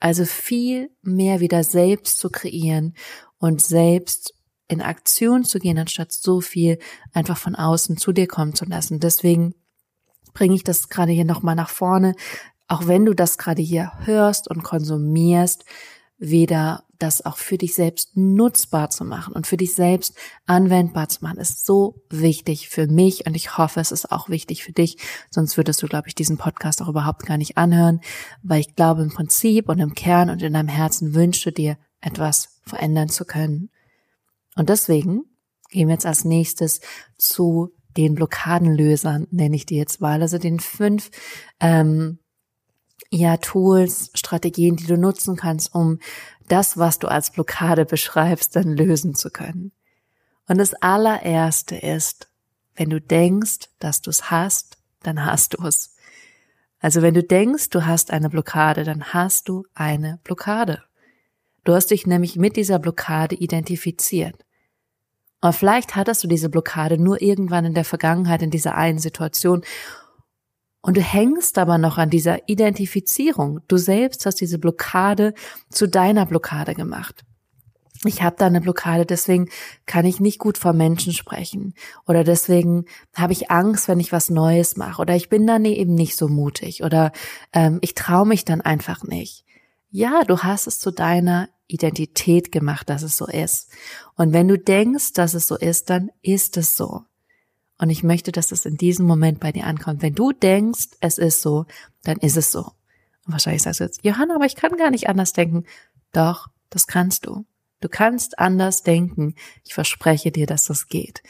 Also 0.00 0.24
viel 0.24 0.90
mehr 1.02 1.40
wieder 1.40 1.64
selbst 1.64 2.18
zu 2.18 2.30
kreieren 2.30 2.94
und 3.38 3.62
selbst 3.62 4.34
in 4.68 4.80
Aktion 4.80 5.44
zu 5.44 5.58
gehen, 5.58 5.78
anstatt 5.78 6.12
so 6.12 6.40
viel 6.40 6.78
einfach 7.12 7.36
von 7.36 7.54
außen 7.54 7.96
zu 7.98 8.12
dir 8.12 8.26
kommen 8.26 8.54
zu 8.54 8.64
lassen. 8.64 9.00
Deswegen 9.00 9.54
bringe 10.32 10.54
ich 10.54 10.64
das 10.64 10.88
gerade 10.88 11.12
hier 11.12 11.26
nochmal 11.26 11.54
nach 11.54 11.70
vorne. 11.70 12.14
Auch 12.66 12.86
wenn 12.86 13.04
du 13.04 13.14
das 13.14 13.36
gerade 13.36 13.60
hier 13.60 13.92
hörst 14.04 14.48
und 14.48 14.62
konsumierst, 14.62 15.64
wieder 16.30 16.84
das 16.98 17.24
auch 17.24 17.36
für 17.36 17.58
dich 17.58 17.74
selbst 17.74 18.16
nutzbar 18.16 18.90
zu 18.90 19.04
machen 19.04 19.34
und 19.34 19.46
für 19.46 19.56
dich 19.56 19.74
selbst 19.74 20.16
anwendbar 20.46 21.08
zu 21.08 21.22
machen, 21.22 21.38
ist 21.38 21.66
so 21.66 22.02
wichtig 22.08 22.68
für 22.68 22.86
mich 22.86 23.26
und 23.26 23.34
ich 23.34 23.58
hoffe, 23.58 23.80
es 23.80 23.92
ist 23.92 24.10
auch 24.10 24.28
wichtig 24.28 24.64
für 24.64 24.72
dich. 24.72 24.96
Sonst 25.30 25.56
würdest 25.56 25.82
du, 25.82 25.86
glaube 25.86 26.08
ich, 26.08 26.14
diesen 26.14 26.38
Podcast 26.38 26.80
auch 26.82 26.88
überhaupt 26.88 27.26
gar 27.26 27.36
nicht 27.36 27.56
anhören, 27.56 28.00
weil 28.42 28.60
ich 28.60 28.74
glaube 28.74 29.02
im 29.02 29.10
Prinzip 29.10 29.68
und 29.68 29.80
im 29.80 29.94
Kern 29.94 30.30
und 30.30 30.42
in 30.42 30.52
deinem 30.52 30.68
Herzen 30.68 31.14
wünschst 31.14 31.44
du 31.46 31.52
dir 31.52 31.76
etwas 32.00 32.60
verändern 32.64 33.08
zu 33.08 33.24
können. 33.24 33.70
Und 34.56 34.68
deswegen 34.68 35.24
gehen 35.70 35.88
wir 35.88 35.94
jetzt 35.94 36.06
als 36.06 36.24
nächstes 36.24 36.80
zu 37.18 37.70
den 37.96 38.14
Blockadenlösern, 38.14 39.26
nenne 39.30 39.56
ich 39.56 39.66
die 39.66 39.76
jetzt 39.76 40.00
mal, 40.00 40.20
also 40.20 40.38
den 40.38 40.60
fünf 40.60 41.10
ähm, 41.60 42.18
ja, 43.14 43.36
Tools, 43.36 44.10
Strategien, 44.14 44.76
die 44.76 44.86
du 44.86 44.96
nutzen 44.96 45.36
kannst, 45.36 45.74
um 45.74 46.00
das, 46.48 46.76
was 46.76 46.98
du 46.98 47.08
als 47.08 47.30
Blockade 47.30 47.84
beschreibst, 47.84 48.56
dann 48.56 48.76
lösen 48.76 49.14
zu 49.14 49.30
können. 49.30 49.72
Und 50.48 50.58
das 50.58 50.74
allererste 50.74 51.76
ist, 51.76 52.28
wenn 52.74 52.90
du 52.90 53.00
denkst, 53.00 53.70
dass 53.78 54.02
du 54.02 54.10
es 54.10 54.30
hast, 54.30 54.78
dann 55.02 55.24
hast 55.24 55.54
du 55.54 55.64
es. 55.64 55.96
Also 56.80 57.02
wenn 57.02 57.14
du 57.14 57.22
denkst, 57.22 57.70
du 57.70 57.86
hast 57.86 58.10
eine 58.10 58.28
Blockade, 58.28 58.84
dann 58.84 59.04
hast 59.14 59.48
du 59.48 59.64
eine 59.74 60.18
Blockade. 60.24 60.82
Du 61.62 61.72
hast 61.72 61.92
dich 61.92 62.06
nämlich 62.06 62.36
mit 62.36 62.56
dieser 62.56 62.78
Blockade 62.78 63.36
identifiziert. 63.36 64.44
Und 65.40 65.54
vielleicht 65.54 65.94
hattest 65.94 66.24
du 66.24 66.28
diese 66.28 66.48
Blockade 66.48 66.98
nur 66.98 67.22
irgendwann 67.22 67.64
in 67.64 67.74
der 67.74 67.84
Vergangenheit 67.84 68.42
in 68.42 68.50
dieser 68.50 68.74
einen 68.74 68.98
Situation 68.98 69.62
und 70.84 70.98
du 70.98 71.00
hängst 71.00 71.56
aber 71.56 71.78
noch 71.78 71.96
an 71.96 72.10
dieser 72.10 72.46
Identifizierung. 72.46 73.60
Du 73.68 73.78
selbst 73.78 74.26
hast 74.26 74.42
diese 74.42 74.58
Blockade 74.58 75.32
zu 75.70 75.88
deiner 75.88 76.26
Blockade 76.26 76.74
gemacht. 76.74 77.24
Ich 78.04 78.22
habe 78.22 78.36
da 78.38 78.44
eine 78.44 78.60
Blockade, 78.60 79.06
deswegen 79.06 79.48
kann 79.86 80.04
ich 80.04 80.20
nicht 80.20 80.38
gut 80.38 80.58
vor 80.58 80.74
Menschen 80.74 81.14
sprechen. 81.14 81.72
Oder 82.06 82.22
deswegen 82.22 82.84
habe 83.14 83.32
ich 83.32 83.50
Angst, 83.50 83.88
wenn 83.88 83.98
ich 83.98 84.12
was 84.12 84.28
Neues 84.28 84.76
mache. 84.76 85.00
Oder 85.00 85.16
ich 85.16 85.30
bin 85.30 85.46
dann 85.46 85.64
eben 85.64 85.94
nicht 85.94 86.16
so 86.16 86.28
mutig. 86.28 86.84
Oder 86.84 87.12
ähm, 87.54 87.78
ich 87.80 87.94
traue 87.94 88.26
mich 88.26 88.44
dann 88.44 88.60
einfach 88.60 89.04
nicht. 89.04 89.46
Ja, 89.88 90.22
du 90.24 90.40
hast 90.40 90.66
es 90.66 90.80
zu 90.80 90.90
deiner 90.90 91.48
Identität 91.66 92.52
gemacht, 92.52 92.90
dass 92.90 93.02
es 93.02 93.16
so 93.16 93.26
ist. 93.26 93.70
Und 94.16 94.34
wenn 94.34 94.48
du 94.48 94.58
denkst, 94.58 95.14
dass 95.14 95.32
es 95.32 95.46
so 95.46 95.56
ist, 95.56 95.88
dann 95.88 96.10
ist 96.20 96.58
es 96.58 96.76
so. 96.76 97.06
Und 97.78 97.90
ich 97.90 98.02
möchte, 98.02 98.32
dass 98.32 98.52
es 98.52 98.66
in 98.66 98.76
diesem 98.76 99.06
Moment 99.06 99.40
bei 99.40 99.52
dir 99.52 99.64
ankommt. 99.64 100.02
Wenn 100.02 100.14
du 100.14 100.32
denkst, 100.32 100.90
es 101.00 101.18
ist 101.18 101.42
so, 101.42 101.66
dann 102.02 102.18
ist 102.18 102.36
es 102.36 102.52
so. 102.52 102.60
Und 103.26 103.32
wahrscheinlich 103.32 103.62
sagst 103.62 103.80
du 103.80 103.84
jetzt, 103.84 104.04
Johanna, 104.04 104.36
aber 104.36 104.46
ich 104.46 104.56
kann 104.56 104.76
gar 104.76 104.90
nicht 104.90 105.08
anders 105.08 105.32
denken. 105.32 105.64
Doch, 106.12 106.48
das 106.70 106.86
kannst 106.86 107.26
du. 107.26 107.44
Du 107.80 107.88
kannst 107.88 108.38
anders 108.38 108.82
denken. 108.82 109.34
Ich 109.64 109.74
verspreche 109.74 110.30
dir, 110.30 110.46
dass 110.46 110.66
das 110.66 110.88
geht. 110.88 111.22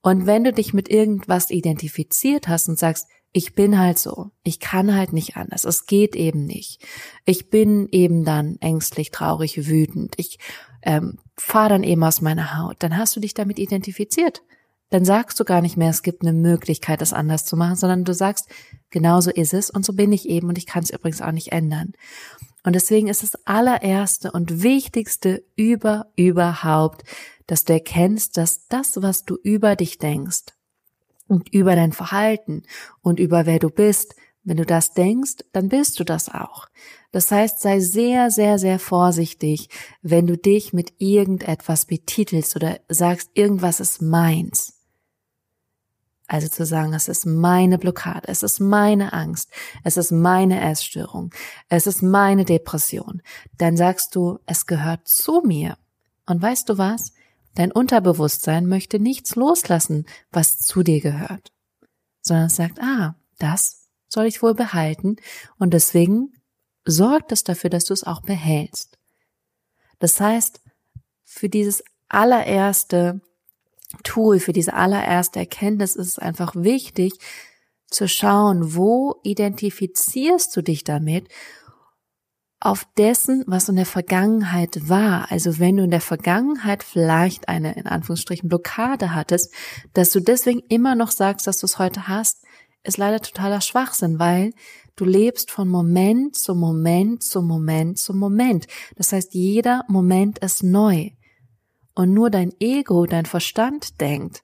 Und 0.00 0.26
wenn 0.26 0.44
du 0.44 0.52
dich 0.52 0.72
mit 0.72 0.88
irgendwas 0.88 1.50
identifiziert 1.50 2.48
hast 2.48 2.68
und 2.68 2.78
sagst, 2.78 3.06
ich 3.32 3.54
bin 3.54 3.78
halt 3.78 3.98
so, 3.98 4.30
ich 4.42 4.60
kann 4.60 4.94
halt 4.94 5.12
nicht 5.12 5.36
anders, 5.36 5.64
es 5.64 5.86
geht 5.86 6.16
eben 6.16 6.44
nicht. 6.44 6.84
Ich 7.24 7.48
bin 7.48 7.88
eben 7.90 8.24
dann 8.24 8.56
ängstlich, 8.60 9.10
traurig, 9.10 9.66
wütend, 9.68 10.14
ich 10.18 10.38
ähm, 10.82 11.18
fahre 11.36 11.70
dann 11.70 11.82
eben 11.82 12.04
aus 12.04 12.20
meiner 12.20 12.58
Haut, 12.58 12.76
dann 12.80 12.96
hast 12.96 13.16
du 13.16 13.20
dich 13.20 13.32
damit 13.32 13.58
identifiziert 13.58 14.42
dann 14.92 15.06
sagst 15.06 15.40
du 15.40 15.44
gar 15.44 15.62
nicht 15.62 15.78
mehr, 15.78 15.88
es 15.88 16.02
gibt 16.02 16.20
eine 16.20 16.34
Möglichkeit, 16.34 17.00
das 17.00 17.14
anders 17.14 17.46
zu 17.46 17.56
machen, 17.56 17.76
sondern 17.76 18.04
du 18.04 18.12
sagst, 18.12 18.46
genauso 18.90 19.30
ist 19.30 19.54
es 19.54 19.70
und 19.70 19.86
so 19.86 19.94
bin 19.94 20.12
ich 20.12 20.28
eben 20.28 20.48
und 20.48 20.58
ich 20.58 20.66
kann 20.66 20.82
es 20.82 20.90
übrigens 20.90 21.22
auch 21.22 21.32
nicht 21.32 21.50
ändern. 21.50 21.94
Und 22.62 22.74
deswegen 22.74 23.08
ist 23.08 23.22
das 23.22 23.34
allererste 23.46 24.30
und 24.32 24.62
wichtigste 24.62 25.44
über 25.56 26.08
überhaupt, 26.14 27.04
dass 27.46 27.64
du 27.64 27.72
erkennst, 27.72 28.36
dass 28.36 28.68
das, 28.68 29.00
was 29.00 29.24
du 29.24 29.38
über 29.42 29.76
dich 29.76 29.96
denkst 29.96 30.52
und 31.26 31.48
über 31.54 31.74
dein 31.74 31.92
Verhalten 31.92 32.62
und 33.00 33.18
über 33.18 33.46
wer 33.46 33.60
du 33.60 33.70
bist, 33.70 34.14
wenn 34.44 34.58
du 34.58 34.66
das 34.66 34.92
denkst, 34.92 35.36
dann 35.52 35.70
bist 35.70 36.00
du 36.00 36.04
das 36.04 36.28
auch. 36.28 36.66
Das 37.12 37.30
heißt, 37.30 37.60
sei 37.60 37.80
sehr, 37.80 38.30
sehr, 38.30 38.58
sehr 38.58 38.78
vorsichtig, 38.78 39.70
wenn 40.02 40.26
du 40.26 40.36
dich 40.36 40.74
mit 40.74 40.92
irgendetwas 40.98 41.86
betitelst 41.86 42.56
oder 42.56 42.78
sagst, 42.88 43.30
irgendwas 43.32 43.80
ist 43.80 44.02
meins. 44.02 44.81
Also 46.26 46.48
zu 46.48 46.64
sagen, 46.64 46.94
es 46.94 47.08
ist 47.08 47.26
meine 47.26 47.78
Blockade, 47.78 48.28
es 48.28 48.42
ist 48.42 48.60
meine 48.60 49.12
Angst, 49.12 49.50
es 49.84 49.96
ist 49.96 50.12
meine 50.12 50.60
Essstörung, 50.60 51.32
es 51.68 51.86
ist 51.86 52.02
meine 52.02 52.44
Depression. 52.44 53.22
Dann 53.58 53.76
sagst 53.76 54.14
du, 54.14 54.38
es 54.46 54.66
gehört 54.66 55.06
zu 55.08 55.42
mir. 55.44 55.76
Und 56.26 56.40
weißt 56.40 56.68
du 56.68 56.78
was? 56.78 57.12
Dein 57.54 57.72
Unterbewusstsein 57.72 58.66
möchte 58.66 58.98
nichts 58.98 59.34
loslassen, 59.34 60.06
was 60.30 60.58
zu 60.58 60.82
dir 60.82 61.00
gehört, 61.00 61.52
sondern 62.22 62.46
es 62.46 62.56
sagt, 62.56 62.80
ah, 62.80 63.14
das 63.38 63.88
soll 64.08 64.26
ich 64.26 64.42
wohl 64.42 64.54
behalten 64.54 65.16
und 65.58 65.74
deswegen 65.74 66.32
sorgt 66.84 67.32
es 67.32 67.44
dafür, 67.44 67.70
dass 67.70 67.84
du 67.84 67.92
es 67.92 68.04
auch 68.04 68.22
behältst. 68.22 68.98
Das 69.98 70.20
heißt, 70.20 70.60
für 71.24 71.48
dieses 71.48 71.82
allererste 72.08 73.20
Tool, 74.02 74.40
für 74.40 74.52
diese 74.52 74.74
allererste 74.74 75.38
Erkenntnis 75.38 75.96
ist 75.96 76.08
es 76.08 76.18
einfach 76.18 76.54
wichtig 76.56 77.12
zu 77.88 78.08
schauen, 78.08 78.74
wo 78.74 79.16
identifizierst 79.22 80.56
du 80.56 80.62
dich 80.62 80.84
damit 80.84 81.28
auf 82.58 82.86
dessen, 82.96 83.42
was 83.48 83.68
in 83.68 83.76
der 83.76 83.86
Vergangenheit 83.86 84.88
war. 84.88 85.30
Also 85.32 85.58
wenn 85.58 85.76
du 85.76 85.84
in 85.84 85.90
der 85.90 86.00
Vergangenheit 86.00 86.84
vielleicht 86.84 87.48
eine, 87.48 87.74
in 87.74 87.86
Anführungsstrichen, 87.86 88.48
Blockade 88.48 89.14
hattest, 89.14 89.52
dass 89.94 90.10
du 90.10 90.20
deswegen 90.20 90.60
immer 90.68 90.94
noch 90.94 91.10
sagst, 91.10 91.46
dass 91.46 91.58
du 91.58 91.66
es 91.66 91.78
heute 91.78 92.06
hast, 92.06 92.44
ist 92.84 92.98
leider 92.98 93.20
totaler 93.20 93.60
Schwachsinn, 93.60 94.18
weil 94.18 94.52
du 94.96 95.04
lebst 95.04 95.50
von 95.50 95.68
Moment 95.68 96.36
zu 96.36 96.54
Moment 96.54 97.24
zu 97.24 97.42
Moment 97.42 97.98
zu 97.98 98.14
Moment. 98.14 98.66
Das 98.96 99.12
heißt, 99.12 99.34
jeder 99.34 99.84
Moment 99.88 100.38
ist 100.38 100.62
neu 100.62 101.10
und 101.94 102.12
nur 102.12 102.30
dein 102.30 102.52
Ego, 102.60 103.06
dein 103.06 103.26
Verstand 103.26 104.00
denkt, 104.00 104.42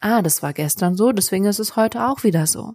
ah, 0.00 0.22
das 0.22 0.42
war 0.42 0.52
gestern 0.52 0.96
so, 0.96 1.12
deswegen 1.12 1.44
ist 1.44 1.60
es 1.60 1.76
heute 1.76 2.06
auch 2.08 2.24
wieder 2.24 2.46
so. 2.46 2.74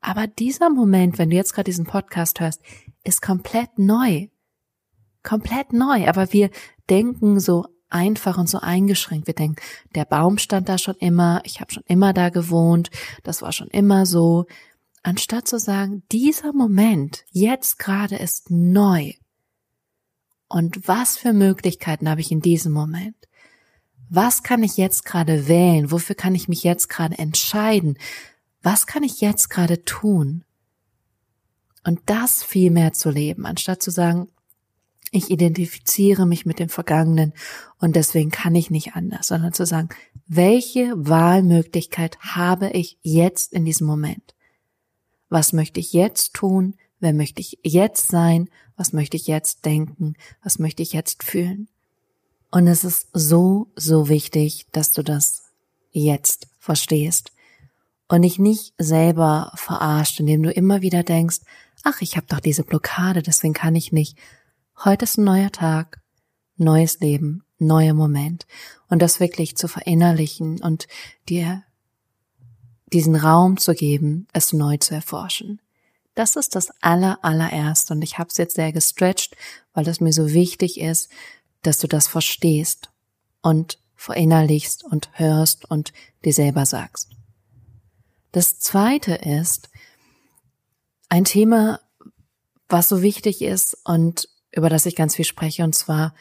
Aber 0.00 0.26
dieser 0.26 0.70
Moment, 0.70 1.18
wenn 1.18 1.30
du 1.30 1.36
jetzt 1.36 1.52
gerade 1.52 1.64
diesen 1.64 1.86
Podcast 1.86 2.40
hörst, 2.40 2.62
ist 3.02 3.22
komplett 3.22 3.78
neu. 3.78 4.28
Komplett 5.22 5.72
neu. 5.72 6.06
Aber 6.06 6.32
wir 6.32 6.50
denken 6.88 7.40
so 7.40 7.66
einfach 7.88 8.38
und 8.38 8.48
so 8.48 8.58
eingeschränkt. 8.58 9.26
Wir 9.26 9.34
denken, 9.34 9.56
der 9.94 10.04
Baum 10.04 10.38
stand 10.38 10.68
da 10.68 10.78
schon 10.78 10.96
immer, 10.96 11.40
ich 11.44 11.60
habe 11.60 11.72
schon 11.72 11.82
immer 11.86 12.12
da 12.12 12.28
gewohnt, 12.28 12.90
das 13.22 13.42
war 13.42 13.52
schon 13.52 13.68
immer 13.68 14.06
so. 14.06 14.46
Anstatt 15.02 15.46
zu 15.46 15.58
sagen, 15.58 16.02
dieser 16.10 16.52
Moment, 16.52 17.24
jetzt 17.30 17.78
gerade 17.78 18.16
ist 18.16 18.50
neu. 18.50 19.12
Und 20.48 20.86
was 20.86 21.16
für 21.16 21.32
Möglichkeiten 21.32 22.08
habe 22.08 22.20
ich 22.20 22.30
in 22.30 22.40
diesem 22.40 22.72
Moment? 22.72 23.16
Was 24.08 24.42
kann 24.42 24.62
ich 24.62 24.76
jetzt 24.76 25.04
gerade 25.04 25.48
wählen? 25.48 25.90
Wofür 25.90 26.14
kann 26.14 26.34
ich 26.34 26.48
mich 26.48 26.62
jetzt 26.62 26.88
gerade 26.88 27.18
entscheiden? 27.18 27.98
Was 28.62 28.86
kann 28.86 29.02
ich 29.02 29.20
jetzt 29.20 29.48
gerade 29.48 29.84
tun? 29.84 30.44
Und 31.84 32.00
das 32.06 32.42
viel 32.42 32.70
mehr 32.70 32.92
zu 32.92 33.10
leben, 33.10 33.46
anstatt 33.46 33.82
zu 33.82 33.90
sagen, 33.90 34.28
ich 35.12 35.30
identifiziere 35.30 36.26
mich 36.26 36.44
mit 36.46 36.58
dem 36.58 36.68
Vergangenen 36.68 37.32
und 37.78 37.94
deswegen 37.94 38.30
kann 38.30 38.54
ich 38.54 38.70
nicht 38.70 38.94
anders, 38.94 39.28
sondern 39.28 39.52
zu 39.52 39.64
sagen, 39.64 39.88
welche 40.26 40.92
Wahlmöglichkeit 40.96 42.18
habe 42.20 42.70
ich 42.70 42.98
jetzt 43.02 43.52
in 43.52 43.64
diesem 43.64 43.86
Moment? 43.86 44.34
Was 45.28 45.52
möchte 45.52 45.80
ich 45.80 45.92
jetzt 45.92 46.34
tun? 46.34 46.74
Wer 46.98 47.12
möchte 47.12 47.40
ich 47.40 47.58
jetzt 47.62 48.08
sein? 48.08 48.48
Was 48.76 48.92
möchte 48.92 49.16
ich 49.16 49.26
jetzt 49.26 49.64
denken? 49.64 50.14
Was 50.42 50.58
möchte 50.58 50.82
ich 50.82 50.92
jetzt 50.92 51.22
fühlen? 51.22 51.68
Und 52.50 52.66
es 52.66 52.84
ist 52.84 53.08
so, 53.12 53.68
so 53.76 54.08
wichtig, 54.08 54.66
dass 54.72 54.92
du 54.92 55.02
das 55.02 55.42
jetzt 55.90 56.48
verstehst 56.58 57.32
und 58.08 58.22
dich 58.22 58.38
nicht 58.38 58.74
selber 58.78 59.52
verarscht, 59.54 60.20
indem 60.20 60.42
du 60.42 60.50
immer 60.50 60.80
wieder 60.80 61.02
denkst, 61.02 61.40
ach, 61.82 62.00
ich 62.00 62.16
habe 62.16 62.26
doch 62.28 62.40
diese 62.40 62.64
Blockade, 62.64 63.22
deswegen 63.22 63.54
kann 63.54 63.74
ich 63.74 63.92
nicht. 63.92 64.16
Heute 64.84 65.04
ist 65.04 65.18
ein 65.18 65.24
neuer 65.24 65.50
Tag, 65.52 66.00
neues 66.56 67.00
Leben, 67.00 67.44
neuer 67.58 67.94
Moment 67.94 68.46
und 68.88 69.00
das 69.00 69.20
wirklich 69.20 69.56
zu 69.56 69.68
verinnerlichen 69.68 70.60
und 70.62 70.86
dir 71.28 71.62
diesen 72.92 73.16
Raum 73.16 73.56
zu 73.56 73.74
geben, 73.74 74.28
es 74.32 74.52
neu 74.52 74.76
zu 74.76 74.94
erforschen. 74.94 75.60
Das 76.14 76.36
ist 76.36 76.54
das 76.54 76.70
aller, 76.80 77.18
allererste 77.22 77.92
und 77.92 78.02
ich 78.02 78.18
habe 78.18 78.30
es 78.30 78.36
jetzt 78.36 78.54
sehr 78.54 78.72
gestretched, 78.72 79.36
weil 79.74 79.84
das 79.84 80.00
mir 80.00 80.12
so 80.12 80.32
wichtig 80.32 80.80
ist, 80.80 81.10
dass 81.66 81.78
du 81.78 81.86
das 81.86 82.06
verstehst 82.06 82.90
und 83.42 83.78
verinnerlichst 83.94 84.84
und 84.84 85.10
hörst 85.12 85.70
und 85.70 85.92
dir 86.24 86.32
selber 86.32 86.66
sagst. 86.66 87.10
Das 88.32 88.58
zweite 88.58 89.14
ist 89.14 89.70
ein 91.08 91.24
Thema, 91.24 91.80
was 92.68 92.88
so 92.88 93.02
wichtig 93.02 93.42
ist 93.42 93.78
und 93.84 94.28
über 94.50 94.68
das 94.68 94.86
ich 94.86 94.96
ganz 94.96 95.14
viel 95.16 95.24
spreche, 95.24 95.64
und 95.64 95.74
zwar 95.74 96.14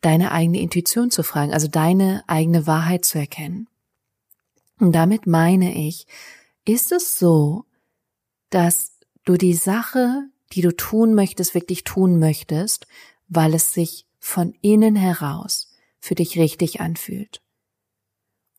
deine 0.00 0.32
eigene 0.32 0.60
Intuition 0.60 1.10
zu 1.10 1.22
fragen, 1.22 1.52
also 1.52 1.68
deine 1.68 2.24
eigene 2.26 2.66
Wahrheit 2.66 3.04
zu 3.04 3.18
erkennen. 3.18 3.68
Und 4.78 4.92
damit 4.92 5.26
meine 5.26 5.74
ich, 5.74 6.06
ist 6.64 6.92
es 6.92 7.18
so, 7.18 7.64
dass 8.50 8.98
du 9.24 9.36
die 9.36 9.54
Sache, 9.54 10.24
die 10.52 10.60
du 10.60 10.74
tun 10.74 11.14
möchtest, 11.14 11.54
wirklich 11.54 11.84
tun 11.84 12.18
möchtest, 12.18 12.86
weil 13.28 13.54
es 13.54 13.72
sich 13.72 14.06
von 14.22 14.54
innen 14.62 14.94
heraus 14.94 15.68
für 15.98 16.14
dich 16.14 16.38
richtig 16.38 16.80
anfühlt. 16.80 17.42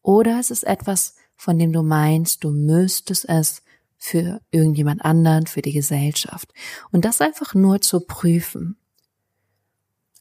Oder 0.02 0.40
es 0.40 0.52
ist 0.52 0.64
etwas, 0.64 1.16
von 1.38 1.58
dem 1.58 1.72
du 1.72 1.82
meinst, 1.84 2.44
du 2.44 2.52
müsstest 2.52 3.28
es 3.30 3.64
für 3.98 4.42
irgendjemand 4.52 5.04
anderen, 5.06 5.48
für 5.48 5.62
die 5.62 5.72
Gesellschaft. 5.72 6.54
Und 6.92 7.06
das 7.06 7.22
einfach 7.22 7.54
nur 7.54 7.80
zu 7.80 8.02
prüfen. 8.02 8.76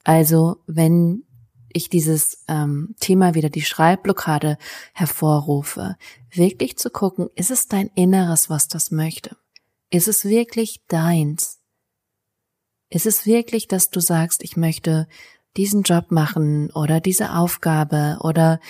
Also, 0.05 0.63
wenn 0.67 1.25
ich 1.73 1.91
dieses 1.91 2.45
ähm, 2.47 2.95
Thema 3.01 3.35
wieder 3.35 3.51
die 3.51 3.63
Schreibblockade 3.63 4.59
hervorrufe, 4.95 5.97
wirklich 6.31 6.79
zu 6.79 6.89
gucken, 6.91 7.31
ist 7.35 7.51
es 7.51 7.67
dein 7.67 7.89
Inneres, 7.97 8.49
was 8.49 8.69
das 8.69 8.93
möchte? 8.93 9.37
Ist 9.91 10.07
es 10.07 10.25
wirklich 10.25 10.87
deins? 10.87 11.62
Ist 12.93 13.07
es 13.07 13.25
wirklich, 13.25 13.69
dass 13.69 13.89
du 13.89 14.01
sagst, 14.01 14.43
ich 14.45 14.59
möchte 14.59 15.09
diesen 15.57 15.83
Job 15.83 16.11
machen 16.11 16.71
oder 16.73 17.01
diese 17.01 17.33
Aufgabe 17.33 18.19
oder 18.21 18.61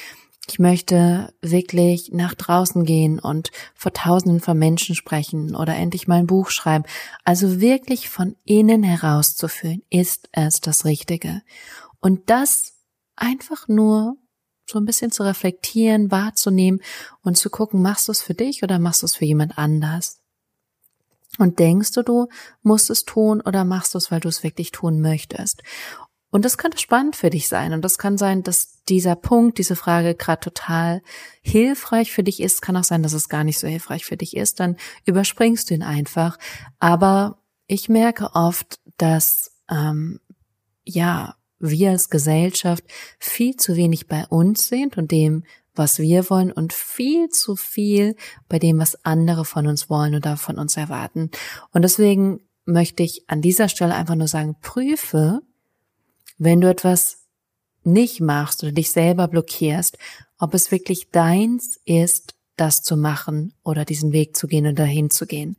ich 0.49 0.61
möchte 0.61 1.35
wirklich 1.41 2.12
nach 2.12 2.35
draußen 2.35 2.85
gehen 2.85 3.19
und 3.19 3.50
vor 3.75 3.93
tausenden 3.93 4.41
von 4.41 4.57
Menschen 4.57 4.95
sprechen 4.95 5.57
oder 5.57 5.75
endlich 5.75 6.07
mal 6.07 6.21
ein 6.21 6.29
Buch 6.29 6.50
schreiben. 6.50 6.85
Also 7.25 7.61
wirklich 7.61 8.09
von 8.09 8.37
innen 8.45 8.85
herauszufühlen, 8.85 9.83
ist 9.91 10.29
es 10.31 10.61
das 10.61 10.85
Richtige. 10.85 11.43
Und 11.99 12.31
das 12.31 12.75
einfach 13.17 13.67
nur 13.67 14.17
so 14.67 14.79
ein 14.79 14.85
bisschen 14.85 15.11
zu 15.11 15.25
reflektieren, 15.25 16.12
wahrzunehmen 16.12 16.81
und 17.23 17.37
zu 17.37 17.50
gucken, 17.50 17.83
machst 17.83 18.07
du 18.07 18.12
es 18.12 18.23
für 18.23 18.35
dich 18.35 18.62
oder 18.62 18.79
machst 18.79 19.02
du 19.02 19.07
es 19.07 19.17
für 19.17 19.25
jemand 19.25 19.59
anders? 19.59 20.22
Und 21.38 21.58
denkst 21.58 21.92
du, 21.92 22.02
du 22.02 22.28
musst 22.62 22.90
es 22.90 23.04
tun 23.04 23.40
oder 23.40 23.64
machst 23.64 23.94
du 23.94 23.98
es, 23.98 24.10
weil 24.10 24.20
du 24.20 24.28
es 24.28 24.42
wirklich 24.42 24.70
tun 24.70 25.00
möchtest? 25.00 25.62
Und 26.30 26.46
das 26.46 26.56
könnte 26.56 26.78
spannend 26.78 27.14
für 27.14 27.28
dich 27.28 27.46
sein. 27.48 27.74
Und 27.74 27.82
das 27.82 27.98
kann 27.98 28.16
sein, 28.16 28.42
dass 28.42 28.82
dieser 28.88 29.16
Punkt, 29.16 29.58
diese 29.58 29.76
Frage 29.76 30.14
gerade 30.14 30.40
total 30.40 31.02
hilfreich 31.42 32.10
für 32.10 32.22
dich 32.22 32.40
ist. 32.40 32.62
Kann 32.62 32.76
auch 32.76 32.84
sein, 32.84 33.02
dass 33.02 33.12
es 33.12 33.28
gar 33.28 33.44
nicht 33.44 33.58
so 33.58 33.68
hilfreich 33.68 34.06
für 34.06 34.16
dich 34.16 34.34
ist. 34.34 34.58
Dann 34.58 34.76
überspringst 35.04 35.68
du 35.68 35.74
ihn 35.74 35.82
einfach. 35.82 36.38
Aber 36.78 37.38
ich 37.66 37.90
merke 37.90 38.34
oft, 38.34 38.80
dass 38.96 39.52
ähm, 39.70 40.20
ja 40.84 41.36
wir 41.58 41.90
als 41.90 42.08
Gesellschaft 42.08 42.84
viel 43.18 43.56
zu 43.56 43.76
wenig 43.76 44.08
bei 44.08 44.26
uns 44.26 44.68
sind 44.68 44.96
und 44.96 45.10
dem, 45.10 45.44
was 45.75 45.99
wir 45.99 46.29
wollen 46.31 46.52
und 46.52 46.73
viel 46.73 47.29
zu 47.29 47.57
viel 47.57 48.17
bei 48.49 48.59
dem, 48.59 48.79
was 48.79 49.05
andere 49.05 49.45
von 49.45 49.67
uns 49.67 49.88
wollen 49.88 50.14
oder 50.14 50.37
von 50.37 50.59
uns 50.59 50.76
erwarten. 50.76 51.31
Und 51.73 51.83
deswegen 51.83 52.41
möchte 52.64 53.02
ich 53.02 53.25
an 53.29 53.43
dieser 53.43 53.69
Stelle 53.69 53.95
einfach 53.95 54.14
nur 54.14 54.29
sagen, 54.29 54.57
prüfe, 54.61 55.41
wenn 56.38 56.61
du 56.61 56.69
etwas 56.69 57.19
nicht 57.85 58.21
machst 58.21 58.62
oder 58.62 58.73
dich 58.73 58.93
selber 58.93 59.29
blockierst, 59.29 59.99
ob 60.38 60.55
es 60.55 60.71
wirklich 60.71 61.11
deins 61.11 61.81
ist, 61.85 62.35
das 62.57 62.83
zu 62.83 62.97
machen 62.97 63.55
oder 63.64 63.85
diesen 63.85 64.12
Weg 64.12 64.37
zu 64.37 64.47
gehen 64.47 64.67
und 64.67 64.79
dahin 64.79 65.11
zu 65.11 65.26
gehen. 65.26 65.57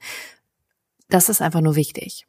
Das 1.10 1.29
ist 1.29 1.41
einfach 1.41 1.62
nur 1.62 1.75
wichtig. 1.75 2.25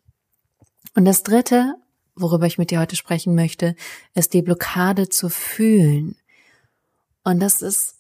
Und 0.95 1.05
das 1.05 1.23
dritte, 1.23 1.75
worüber 2.15 2.47
ich 2.47 2.59
mit 2.59 2.71
dir 2.71 2.81
heute 2.81 2.97
sprechen 2.97 3.35
möchte, 3.35 3.77
ist 4.15 4.35
die 4.35 4.43
Blockade 4.43 5.09
zu 5.09 5.29
fühlen. 5.29 6.17
Und 7.25 7.41
das 7.41 7.63
ist 7.63 7.97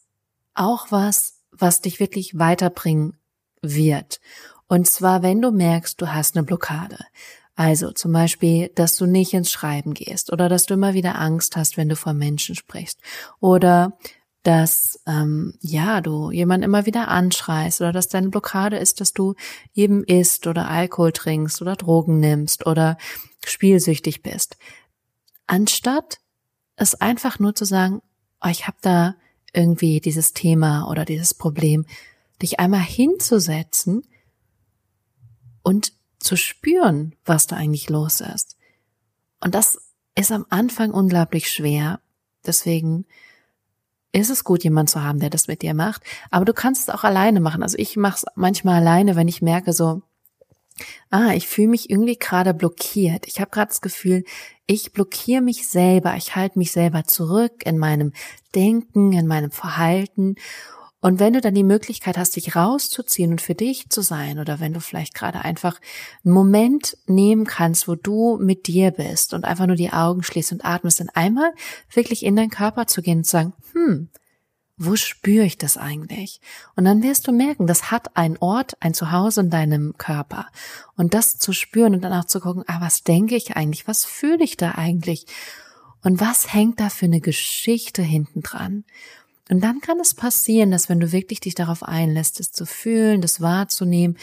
auch 0.54 0.90
was, 0.90 1.40
was 1.50 1.80
dich 1.80 2.00
wirklich 2.00 2.38
weiterbringen 2.38 3.18
wird. 3.62 4.20
Und 4.68 4.88
zwar, 4.88 5.22
wenn 5.22 5.42
du 5.42 5.50
merkst, 5.50 6.00
du 6.00 6.12
hast 6.12 6.36
eine 6.36 6.44
Blockade. 6.44 6.98
Also 7.56 7.92
zum 7.92 8.12
Beispiel, 8.12 8.70
dass 8.74 8.96
du 8.96 9.06
nicht 9.06 9.32
ins 9.32 9.50
Schreiben 9.50 9.94
gehst 9.94 10.32
oder 10.32 10.48
dass 10.48 10.66
du 10.66 10.74
immer 10.74 10.94
wieder 10.94 11.18
Angst 11.18 11.56
hast, 11.56 11.76
wenn 11.76 11.88
du 11.88 11.96
vor 11.96 12.12
Menschen 12.12 12.56
sprichst 12.56 12.98
oder 13.38 13.96
dass 14.42 15.00
ähm, 15.06 15.54
ja 15.60 16.00
du 16.00 16.30
jemand 16.30 16.64
immer 16.64 16.84
wieder 16.84 17.08
anschreist 17.08 17.80
oder 17.80 17.92
dass 17.92 18.08
deine 18.08 18.28
Blockade 18.28 18.76
ist, 18.76 19.00
dass 19.00 19.12
du 19.12 19.34
eben 19.72 20.02
isst 20.04 20.46
oder 20.46 20.68
Alkohol 20.68 21.12
trinkst 21.12 21.62
oder 21.62 21.76
Drogen 21.76 22.18
nimmst 22.18 22.66
oder 22.66 22.98
spielsüchtig 23.44 24.22
bist. 24.22 24.56
Anstatt 25.46 26.18
es 26.76 27.00
einfach 27.00 27.38
nur 27.38 27.54
zu 27.54 27.64
sagen, 27.64 28.02
oh, 28.42 28.48
ich 28.48 28.66
habe 28.66 28.76
da 28.80 29.14
irgendwie 29.54 30.00
dieses 30.00 30.32
Thema 30.32 30.88
oder 30.90 31.04
dieses 31.04 31.34
Problem, 31.34 31.86
dich 32.42 32.60
einmal 32.60 32.80
hinzusetzen 32.80 34.02
und 35.62 35.92
zu 36.18 36.36
spüren, 36.36 37.14
was 37.24 37.46
da 37.46 37.56
eigentlich 37.56 37.88
los 37.90 38.20
ist. 38.20 38.56
Und 39.40 39.54
das 39.54 39.78
ist 40.14 40.32
am 40.32 40.46
Anfang 40.48 40.90
unglaublich 40.90 41.50
schwer. 41.50 42.00
Deswegen 42.46 43.06
ist 44.12 44.30
es 44.30 44.44
gut, 44.44 44.64
jemand 44.64 44.88
zu 44.90 45.02
haben, 45.02 45.20
der 45.20 45.30
das 45.30 45.48
mit 45.48 45.62
dir 45.62 45.74
macht. 45.74 46.02
Aber 46.30 46.44
du 46.44 46.52
kannst 46.52 46.88
es 46.88 46.94
auch 46.94 47.04
alleine 47.04 47.40
machen. 47.40 47.62
Also 47.62 47.76
ich 47.78 47.96
mache 47.96 48.18
es 48.18 48.24
manchmal 48.36 48.76
alleine, 48.76 49.16
wenn 49.16 49.28
ich 49.28 49.42
merke 49.42 49.72
so, 49.72 50.02
ah, 51.10 51.32
ich 51.34 51.46
fühle 51.48 51.68
mich 51.68 51.90
irgendwie 51.90 52.16
gerade 52.16 52.54
blockiert. 52.54 53.26
Ich 53.26 53.40
habe 53.40 53.50
gerade 53.50 53.68
das 53.68 53.80
Gefühl, 53.80 54.24
ich 54.66 54.92
blockiere 54.92 55.42
mich 55.42 55.68
selber. 55.68 56.16
Ich 56.16 56.36
halte 56.36 56.58
mich 56.58 56.72
selber 56.72 57.04
zurück 57.04 57.64
in 57.64 57.78
meinem 57.78 58.12
Denken, 58.54 59.12
in 59.12 59.26
meinem 59.26 59.50
Verhalten. 59.50 60.36
Und 61.04 61.20
wenn 61.20 61.34
du 61.34 61.42
dann 61.42 61.54
die 61.54 61.64
Möglichkeit 61.64 62.16
hast, 62.16 62.34
dich 62.34 62.56
rauszuziehen 62.56 63.32
und 63.32 63.42
für 63.42 63.54
dich 63.54 63.90
zu 63.90 64.00
sein, 64.00 64.38
oder 64.38 64.58
wenn 64.58 64.72
du 64.72 64.80
vielleicht 64.80 65.12
gerade 65.12 65.44
einfach 65.44 65.78
einen 66.24 66.32
Moment 66.32 66.96
nehmen 67.06 67.44
kannst, 67.44 67.86
wo 67.88 67.94
du 67.94 68.38
mit 68.40 68.68
dir 68.68 68.90
bist 68.90 69.34
und 69.34 69.44
einfach 69.44 69.66
nur 69.66 69.76
die 69.76 69.92
Augen 69.92 70.22
schließt 70.22 70.52
und 70.52 70.64
atmest, 70.64 71.00
dann 71.00 71.10
einmal 71.10 71.52
wirklich 71.92 72.24
in 72.24 72.36
deinen 72.36 72.48
Körper 72.48 72.86
zu 72.86 73.02
gehen 73.02 73.18
und 73.18 73.24
zu 73.24 73.32
sagen, 73.32 73.52
hm, 73.74 74.08
wo 74.76 74.96
spüre 74.96 75.44
ich 75.44 75.56
das 75.56 75.76
eigentlich? 75.76 76.40
Und 76.74 76.84
dann 76.84 77.02
wirst 77.02 77.28
du 77.28 77.32
merken, 77.32 77.66
das 77.66 77.90
hat 77.90 78.16
einen 78.16 78.36
Ort, 78.38 78.76
ein 78.80 78.94
Zuhause 78.94 79.42
in 79.42 79.50
deinem 79.50 79.96
Körper. 79.98 80.46
Und 80.96 81.14
das 81.14 81.38
zu 81.38 81.52
spüren 81.52 81.94
und 81.94 82.02
dann 82.02 82.12
auch 82.12 82.24
zu 82.24 82.40
gucken, 82.40 82.64
ah, 82.66 82.80
was 82.80 83.04
denke 83.04 83.36
ich 83.36 83.56
eigentlich? 83.56 83.86
Was 83.86 84.04
fühle 84.04 84.42
ich 84.42 84.56
da 84.56 84.72
eigentlich? 84.72 85.26
Und 86.02 86.20
was 86.20 86.52
hängt 86.52 86.80
da 86.80 86.90
für 86.90 87.06
eine 87.06 87.20
Geschichte 87.20 88.02
hinten 88.02 88.42
dran? 88.42 88.84
Und 89.48 89.62
dann 89.62 89.80
kann 89.80 90.00
es 90.00 90.14
passieren, 90.14 90.70
dass 90.70 90.88
wenn 90.88 91.00
du 91.00 91.12
wirklich 91.12 91.40
dich 91.40 91.54
darauf 91.54 91.82
einlässt, 91.82 92.40
es 92.40 92.50
zu 92.50 92.66
fühlen, 92.66 93.20
das 93.20 93.40
wahrzunehmen, 93.40 94.16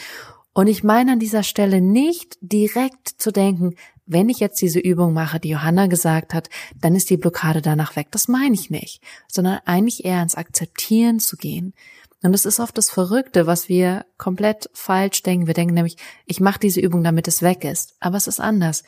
und 0.54 0.66
ich 0.66 0.84
meine 0.84 1.12
an 1.12 1.18
dieser 1.18 1.44
Stelle 1.44 1.80
nicht 1.80 2.36
direkt 2.42 3.08
zu 3.08 3.32
denken, 3.32 3.74
wenn 4.06 4.28
ich 4.28 4.40
jetzt 4.40 4.60
diese 4.60 4.80
Übung 4.80 5.12
mache, 5.12 5.40
die 5.40 5.50
Johanna 5.50 5.86
gesagt 5.86 6.34
hat, 6.34 6.48
dann 6.80 6.94
ist 6.94 7.10
die 7.10 7.16
Blockade 7.16 7.62
danach 7.62 7.96
weg. 7.96 8.08
Das 8.10 8.28
meine 8.28 8.54
ich 8.54 8.70
nicht, 8.70 9.02
sondern 9.28 9.60
eigentlich 9.64 10.04
eher 10.04 10.22
ins 10.22 10.34
Akzeptieren 10.34 11.20
zu 11.20 11.36
gehen. 11.36 11.74
Und 12.22 12.32
das 12.32 12.44
ist 12.44 12.60
oft 12.60 12.76
das 12.78 12.90
Verrückte, 12.90 13.46
was 13.46 13.68
wir 13.68 14.06
komplett 14.16 14.70
falsch 14.72 15.22
denken. 15.22 15.46
Wir 15.46 15.54
denken 15.54 15.74
nämlich, 15.74 15.96
ich 16.26 16.40
mache 16.40 16.60
diese 16.60 16.80
Übung, 16.80 17.02
damit 17.02 17.26
es 17.26 17.42
weg 17.42 17.64
ist. 17.64 17.96
Aber 18.00 18.16
es 18.16 18.28
ist 18.28 18.40
anders. 18.40 18.84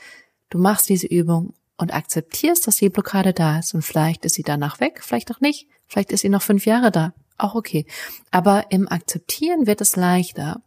Du 0.51 0.59
machst 0.59 0.89
diese 0.89 1.09
Übung 1.09 1.55
und 1.77 1.93
akzeptierst, 1.93 2.67
dass 2.67 2.77
die 2.77 2.91
Blockade 2.91 3.33
da 3.33 3.59
ist. 3.59 3.75
Und 3.75 3.83
vielleicht 3.83 4.25
ist 4.25 4.35
sie 4.35 4.45
danach 4.45 4.79
weg, 4.79 5.01
vielleicht 5.03 5.33
auch 5.33 5.41
nicht. 5.41 5.69
Vielleicht 5.87 6.13
ist 6.13 6.21
sie 6.21 6.29
noch 6.29 6.43
fünf 6.43 6.65
Jahre 6.67 6.93
da. 6.93 7.13
Auch 7.37 7.57
okay. 7.57 7.87
Aber 8.31 8.67
im 8.71 8.89
Akzeptieren 8.89 9.67
wird 9.67 9.81
es 9.81 9.97
leichter. 9.97 10.63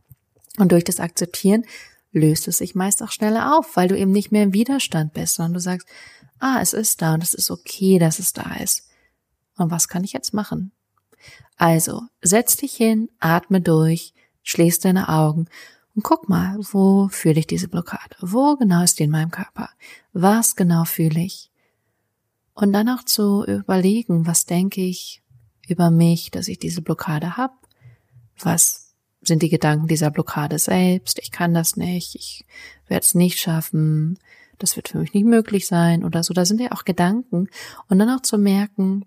Und 0.57 0.71
durch 0.71 0.83
das 0.83 0.99
Akzeptieren 0.99 1.63
löst 2.17 2.47
es 2.47 2.57
sich 2.57 2.75
meist 2.75 3.01
auch 3.03 3.11
schneller 3.11 3.57
auf, 3.57 3.75
weil 3.75 3.87
du 3.87 3.97
eben 3.97 4.11
nicht 4.11 4.31
mehr 4.31 4.43
im 4.43 4.53
Widerstand 4.53 5.13
bist, 5.13 5.35
sondern 5.35 5.53
du 5.53 5.59
sagst, 5.59 5.87
ah, 6.39 6.59
es 6.61 6.73
ist 6.73 7.01
da 7.01 7.13
und 7.13 7.23
es 7.23 7.33
ist 7.33 7.51
okay, 7.51 7.99
dass 7.99 8.19
es 8.19 8.33
da 8.33 8.55
ist. 8.55 8.87
Und 9.57 9.71
was 9.71 9.87
kann 9.87 10.03
ich 10.03 10.13
jetzt 10.13 10.33
machen? 10.33 10.71
Also, 11.55 12.03
setz 12.21 12.57
dich 12.57 12.73
hin, 12.73 13.09
atme 13.19 13.61
durch, 13.61 14.13
schließ 14.43 14.79
deine 14.79 15.09
Augen 15.09 15.47
und 15.95 16.03
guck 16.03 16.29
mal, 16.29 16.57
wo 16.71 17.07
fühle 17.09 17.39
ich 17.39 17.47
diese 17.47 17.67
Blockade? 17.67 18.15
Wo 18.21 18.55
genau 18.55 18.83
ist 18.83 18.99
die 18.99 19.03
in 19.03 19.09
meinem 19.09 19.31
Körper? 19.31 19.69
Was 20.13 20.55
genau 20.55 20.85
fühle 20.85 21.21
ich? 21.21 21.51
Und 22.53 22.71
dann 22.73 22.89
auch 22.89 23.03
zu 23.03 23.43
überlegen, 23.45 24.27
was 24.27 24.45
denke 24.45 24.81
ich 24.81 25.23
über 25.67 25.89
mich, 25.89 26.31
dass 26.31 26.47
ich 26.47 26.59
diese 26.59 26.81
Blockade 26.81 27.35
habe? 27.35 27.53
Was 28.39 28.86
sind 29.27 29.43
die 29.43 29.49
Gedanken 29.49 29.87
dieser 29.87 30.11
Blockade 30.11 30.57
selbst? 30.57 31.19
Ich 31.19 31.31
kann 31.31 31.53
das 31.53 31.77
nicht, 31.77 32.15
ich 32.15 32.45
werde 32.87 33.05
es 33.05 33.15
nicht 33.15 33.39
schaffen, 33.39 34.17
das 34.57 34.75
wird 34.75 34.89
für 34.89 34.97
mich 34.97 35.13
nicht 35.13 35.25
möglich 35.25 35.67
sein 35.67 36.03
oder 36.03 36.23
so. 36.23 36.33
Da 36.33 36.45
sind 36.45 36.59
ja 36.59 36.71
auch 36.71 36.85
Gedanken. 36.85 37.49
Und 37.89 37.99
dann 37.99 38.09
auch 38.09 38.21
zu 38.21 38.37
merken, 38.37 39.05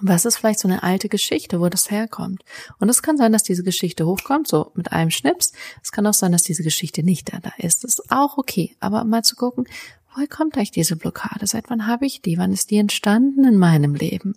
was 0.00 0.24
ist 0.24 0.38
vielleicht 0.38 0.58
so 0.58 0.68
eine 0.68 0.82
alte 0.82 1.08
Geschichte, 1.08 1.60
wo 1.60 1.68
das 1.68 1.90
herkommt? 1.90 2.44
Und 2.78 2.88
es 2.88 3.02
kann 3.02 3.16
sein, 3.16 3.32
dass 3.32 3.42
diese 3.42 3.62
Geschichte 3.62 4.06
hochkommt, 4.06 4.48
so 4.48 4.72
mit 4.74 4.92
einem 4.92 5.10
Schnips. 5.10 5.52
Es 5.82 5.92
kann 5.92 6.06
auch 6.06 6.14
sein, 6.14 6.32
dass 6.32 6.42
diese 6.42 6.62
Geschichte 6.62 7.02
nicht 7.02 7.32
da, 7.32 7.38
ist. 7.58 7.84
Das 7.84 7.98
ist 7.98 8.10
auch 8.10 8.38
okay. 8.38 8.74
Aber 8.80 9.04
mal 9.04 9.22
zu 9.22 9.36
gucken, 9.36 9.66
woher 10.14 10.26
kommt 10.26 10.56
eigentlich 10.56 10.70
diese 10.70 10.96
Blockade? 10.96 11.46
Seit 11.46 11.70
wann 11.70 11.86
habe 11.86 12.06
ich 12.06 12.22
die? 12.22 12.38
Wann 12.38 12.52
ist 12.52 12.70
die 12.70 12.78
entstanden 12.78 13.44
in 13.44 13.58
meinem 13.58 13.94
Leben? 13.94 14.34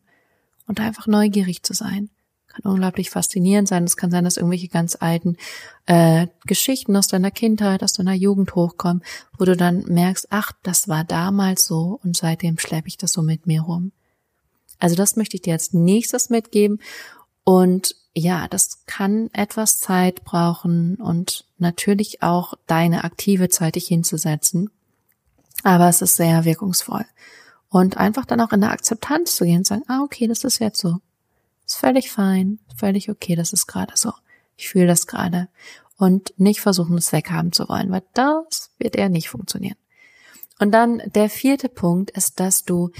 Und 0.67 0.81
einfach 0.81 1.07
neugierig 1.07 1.63
zu 1.63 1.73
sein. 1.73 2.09
Kann 2.61 2.71
unglaublich 2.71 3.09
faszinierend 3.09 3.67
sein. 3.67 3.83
Es 3.83 3.97
kann 3.97 4.11
sein, 4.11 4.23
dass 4.23 4.37
irgendwelche 4.37 4.67
ganz 4.67 4.97
alten 4.99 5.37
äh, 5.85 6.27
Geschichten 6.45 6.95
aus 6.95 7.07
deiner 7.07 7.31
Kindheit, 7.31 7.83
aus 7.83 7.93
deiner 7.93 8.13
Jugend 8.13 8.55
hochkommen, 8.55 9.03
wo 9.37 9.45
du 9.45 9.55
dann 9.55 9.83
merkst, 9.87 10.27
ach, 10.29 10.51
das 10.63 10.87
war 10.87 11.03
damals 11.03 11.65
so 11.65 11.99
und 12.03 12.17
seitdem 12.17 12.57
schleppe 12.57 12.87
ich 12.87 12.97
das 12.97 13.13
so 13.13 13.21
mit 13.21 13.47
mir 13.47 13.61
rum. 13.61 13.91
Also 14.79 14.95
das 14.95 15.15
möchte 15.15 15.35
ich 15.35 15.41
dir 15.41 15.53
als 15.53 15.73
nächstes 15.73 16.29
mitgeben. 16.29 16.79
Und 17.43 17.95
ja, 18.13 18.47
das 18.47 18.85
kann 18.85 19.29
etwas 19.33 19.79
Zeit 19.79 20.23
brauchen 20.23 20.95
und 20.95 21.45
natürlich 21.57 22.23
auch 22.23 22.55
deine 22.65 23.03
aktive 23.03 23.49
Zeit 23.49 23.75
dich 23.75 23.87
hinzusetzen. 23.87 24.69
Aber 25.63 25.87
es 25.87 26.01
ist 26.01 26.15
sehr 26.15 26.45
wirkungsvoll. 26.45 27.05
Und 27.69 27.97
einfach 27.97 28.25
dann 28.25 28.41
auch 28.41 28.53
in 28.53 28.61
der 28.61 28.71
Akzeptanz 28.71 29.35
zu 29.35 29.45
gehen 29.45 29.59
und 29.59 29.67
sagen, 29.67 29.83
ah, 29.87 30.01
okay, 30.03 30.27
das 30.27 30.43
ist 30.43 30.59
jetzt 30.59 30.79
so. 30.79 30.99
Ist 31.67 31.75
völlig 31.75 32.09
fein, 32.09 32.59
völlig 32.77 33.09
okay, 33.09 33.35
das 33.35 33.51
ist 33.51 33.67
gerade 33.67 33.91
so. 33.95 34.13
Ich 34.55 34.69
fühle 34.69 34.87
das 34.87 35.05
gerade. 35.05 35.49
Und 35.97 36.33
nicht 36.37 36.61
versuchen, 36.61 36.97
es 36.97 37.11
weghaben 37.11 37.51
zu 37.51 37.67
wollen, 37.67 37.91
weil 37.91 38.03
das 38.13 38.71
wird 38.77 38.95
eher 38.95 39.09
nicht 39.09 39.29
funktionieren. 39.29 39.77
Und 40.59 40.71
dann 40.71 41.01
der 41.13 41.29
vierte 41.29 41.69
Punkt 41.69 42.11
ist, 42.11 42.39
dass 42.39 42.63
du 42.63 42.91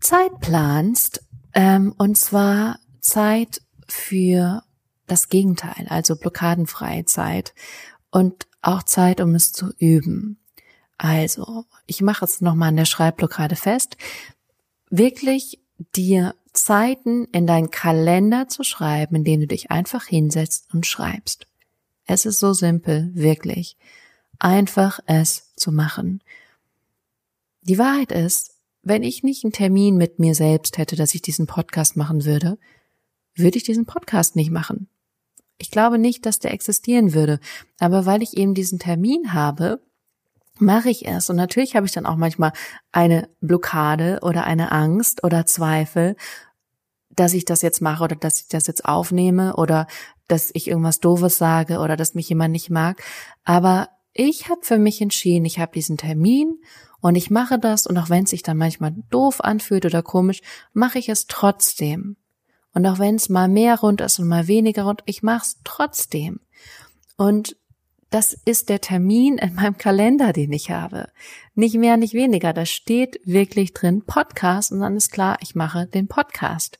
Zeit 0.00 0.40
planst, 0.40 1.24
ähm, 1.54 1.94
und 1.96 2.18
zwar 2.18 2.80
Zeit 3.00 3.62
für 3.86 4.64
das 5.06 5.28
Gegenteil, 5.28 5.86
also 5.88 6.16
blockadenfreie 6.16 7.04
Zeit 7.04 7.54
und 8.10 8.48
auch 8.60 8.82
Zeit, 8.82 9.20
um 9.20 9.34
es 9.34 9.52
zu 9.52 9.72
üben. 9.78 10.40
Also, 10.98 11.64
ich 11.86 12.00
mache 12.00 12.24
es 12.24 12.40
nochmal 12.40 12.70
an 12.70 12.76
der 12.76 12.84
Schreibblockade 12.86 13.56
fest, 13.56 13.96
wirklich 14.90 15.60
dir 15.94 16.34
Zeiten 16.54 17.26
in 17.26 17.46
deinen 17.46 17.70
Kalender 17.70 18.48
zu 18.48 18.64
schreiben, 18.64 19.16
in 19.16 19.24
denen 19.24 19.42
du 19.42 19.46
dich 19.48 19.70
einfach 19.70 20.06
hinsetzt 20.06 20.72
und 20.72 20.86
schreibst. 20.86 21.46
Es 22.06 22.26
ist 22.26 22.38
so 22.38 22.52
simpel, 22.52 23.10
wirklich. 23.14 23.76
Einfach 24.38 25.00
es 25.06 25.52
zu 25.56 25.72
machen. 25.72 26.22
Die 27.62 27.78
Wahrheit 27.78 28.12
ist, 28.12 28.54
wenn 28.82 29.02
ich 29.02 29.22
nicht 29.22 29.44
einen 29.44 29.52
Termin 29.52 29.96
mit 29.96 30.18
mir 30.18 30.34
selbst 30.34 30.78
hätte, 30.78 30.96
dass 30.96 31.14
ich 31.14 31.22
diesen 31.22 31.46
Podcast 31.46 31.96
machen 31.96 32.24
würde, 32.24 32.58
würde 33.34 33.56
ich 33.56 33.64
diesen 33.64 33.86
Podcast 33.86 34.36
nicht 34.36 34.50
machen. 34.50 34.88
Ich 35.58 35.70
glaube 35.70 35.98
nicht, 35.98 36.26
dass 36.26 36.38
der 36.38 36.52
existieren 36.52 37.14
würde. 37.14 37.40
Aber 37.78 38.06
weil 38.06 38.22
ich 38.22 38.36
eben 38.36 38.54
diesen 38.54 38.78
Termin 38.78 39.32
habe, 39.32 39.80
mache 40.58 40.90
ich 40.90 41.06
es. 41.06 41.30
Und 41.30 41.36
natürlich 41.36 41.76
habe 41.76 41.86
ich 41.86 41.92
dann 41.92 42.06
auch 42.06 42.16
manchmal 42.16 42.52
eine 42.92 43.28
Blockade 43.40 44.20
oder 44.22 44.44
eine 44.44 44.72
Angst 44.72 45.24
oder 45.24 45.46
Zweifel, 45.46 46.16
dass 47.10 47.32
ich 47.34 47.44
das 47.44 47.62
jetzt 47.62 47.80
mache 47.80 48.04
oder 48.04 48.16
dass 48.16 48.40
ich 48.40 48.48
das 48.48 48.66
jetzt 48.66 48.84
aufnehme 48.84 49.56
oder 49.56 49.86
dass 50.28 50.50
ich 50.54 50.68
irgendwas 50.68 51.00
Doofes 51.00 51.38
sage 51.38 51.78
oder 51.78 51.96
dass 51.96 52.14
mich 52.14 52.28
jemand 52.28 52.52
nicht 52.52 52.70
mag. 52.70 53.02
Aber 53.44 53.88
ich 54.12 54.48
habe 54.48 54.60
für 54.62 54.78
mich 54.78 55.00
entschieden, 55.00 55.44
ich 55.44 55.58
habe 55.58 55.72
diesen 55.72 55.96
Termin 55.96 56.60
und 57.00 57.16
ich 57.16 57.30
mache 57.30 57.58
das 57.58 57.86
und 57.86 57.98
auch 57.98 58.10
wenn 58.10 58.24
es 58.24 58.30
sich 58.30 58.42
dann 58.42 58.56
manchmal 58.56 58.94
doof 59.10 59.42
anfühlt 59.42 59.84
oder 59.84 60.02
komisch, 60.02 60.40
mache 60.72 60.98
ich 60.98 61.08
es 61.08 61.26
trotzdem. 61.26 62.16
Und 62.72 62.86
auch 62.86 62.98
wenn 62.98 63.16
es 63.16 63.28
mal 63.28 63.48
mehr 63.48 63.78
rund 63.78 64.00
ist 64.00 64.18
und 64.18 64.26
mal 64.26 64.48
weniger 64.48 64.84
rund, 64.84 65.02
ich 65.06 65.22
mache 65.22 65.42
es 65.42 65.60
trotzdem. 65.64 66.40
Und 67.16 67.56
das 68.14 68.38
ist 68.44 68.68
der 68.68 68.80
Termin 68.80 69.38
in 69.38 69.56
meinem 69.56 69.76
Kalender, 69.76 70.32
den 70.32 70.52
ich 70.52 70.70
habe. 70.70 71.08
Nicht 71.56 71.74
mehr, 71.74 71.96
nicht 71.96 72.14
weniger. 72.14 72.52
Da 72.52 72.64
steht 72.64 73.18
wirklich 73.24 73.74
drin 73.74 74.02
Podcast 74.06 74.70
und 74.70 74.78
dann 74.78 74.96
ist 74.96 75.10
klar, 75.10 75.36
ich 75.40 75.56
mache 75.56 75.88
den 75.88 76.06
Podcast. 76.06 76.78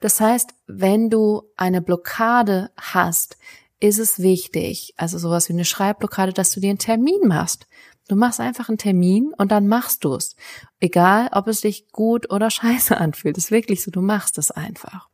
Das 0.00 0.18
heißt, 0.18 0.54
wenn 0.66 1.10
du 1.10 1.42
eine 1.58 1.82
Blockade 1.82 2.70
hast, 2.78 3.36
ist 3.80 3.98
es 3.98 4.20
wichtig, 4.20 4.94
also 4.96 5.18
sowas 5.18 5.50
wie 5.50 5.52
eine 5.52 5.66
Schreibblockade, 5.66 6.32
dass 6.32 6.52
du 6.52 6.60
dir 6.60 6.70
einen 6.70 6.78
Termin 6.78 7.20
machst. 7.26 7.66
Du 8.08 8.16
machst 8.16 8.40
einfach 8.40 8.70
einen 8.70 8.78
Termin 8.78 9.34
und 9.36 9.52
dann 9.52 9.68
machst 9.68 10.04
du 10.04 10.14
es. 10.14 10.36
Egal, 10.80 11.28
ob 11.32 11.48
es 11.48 11.60
dich 11.60 11.92
gut 11.92 12.30
oder 12.30 12.50
scheiße 12.50 12.96
anfühlt. 12.96 13.36
Das 13.36 13.44
ist 13.44 13.50
wirklich 13.50 13.82
so, 13.82 13.90
du 13.90 14.00
machst 14.00 14.38
es 14.38 14.50
einfach. 14.50 15.10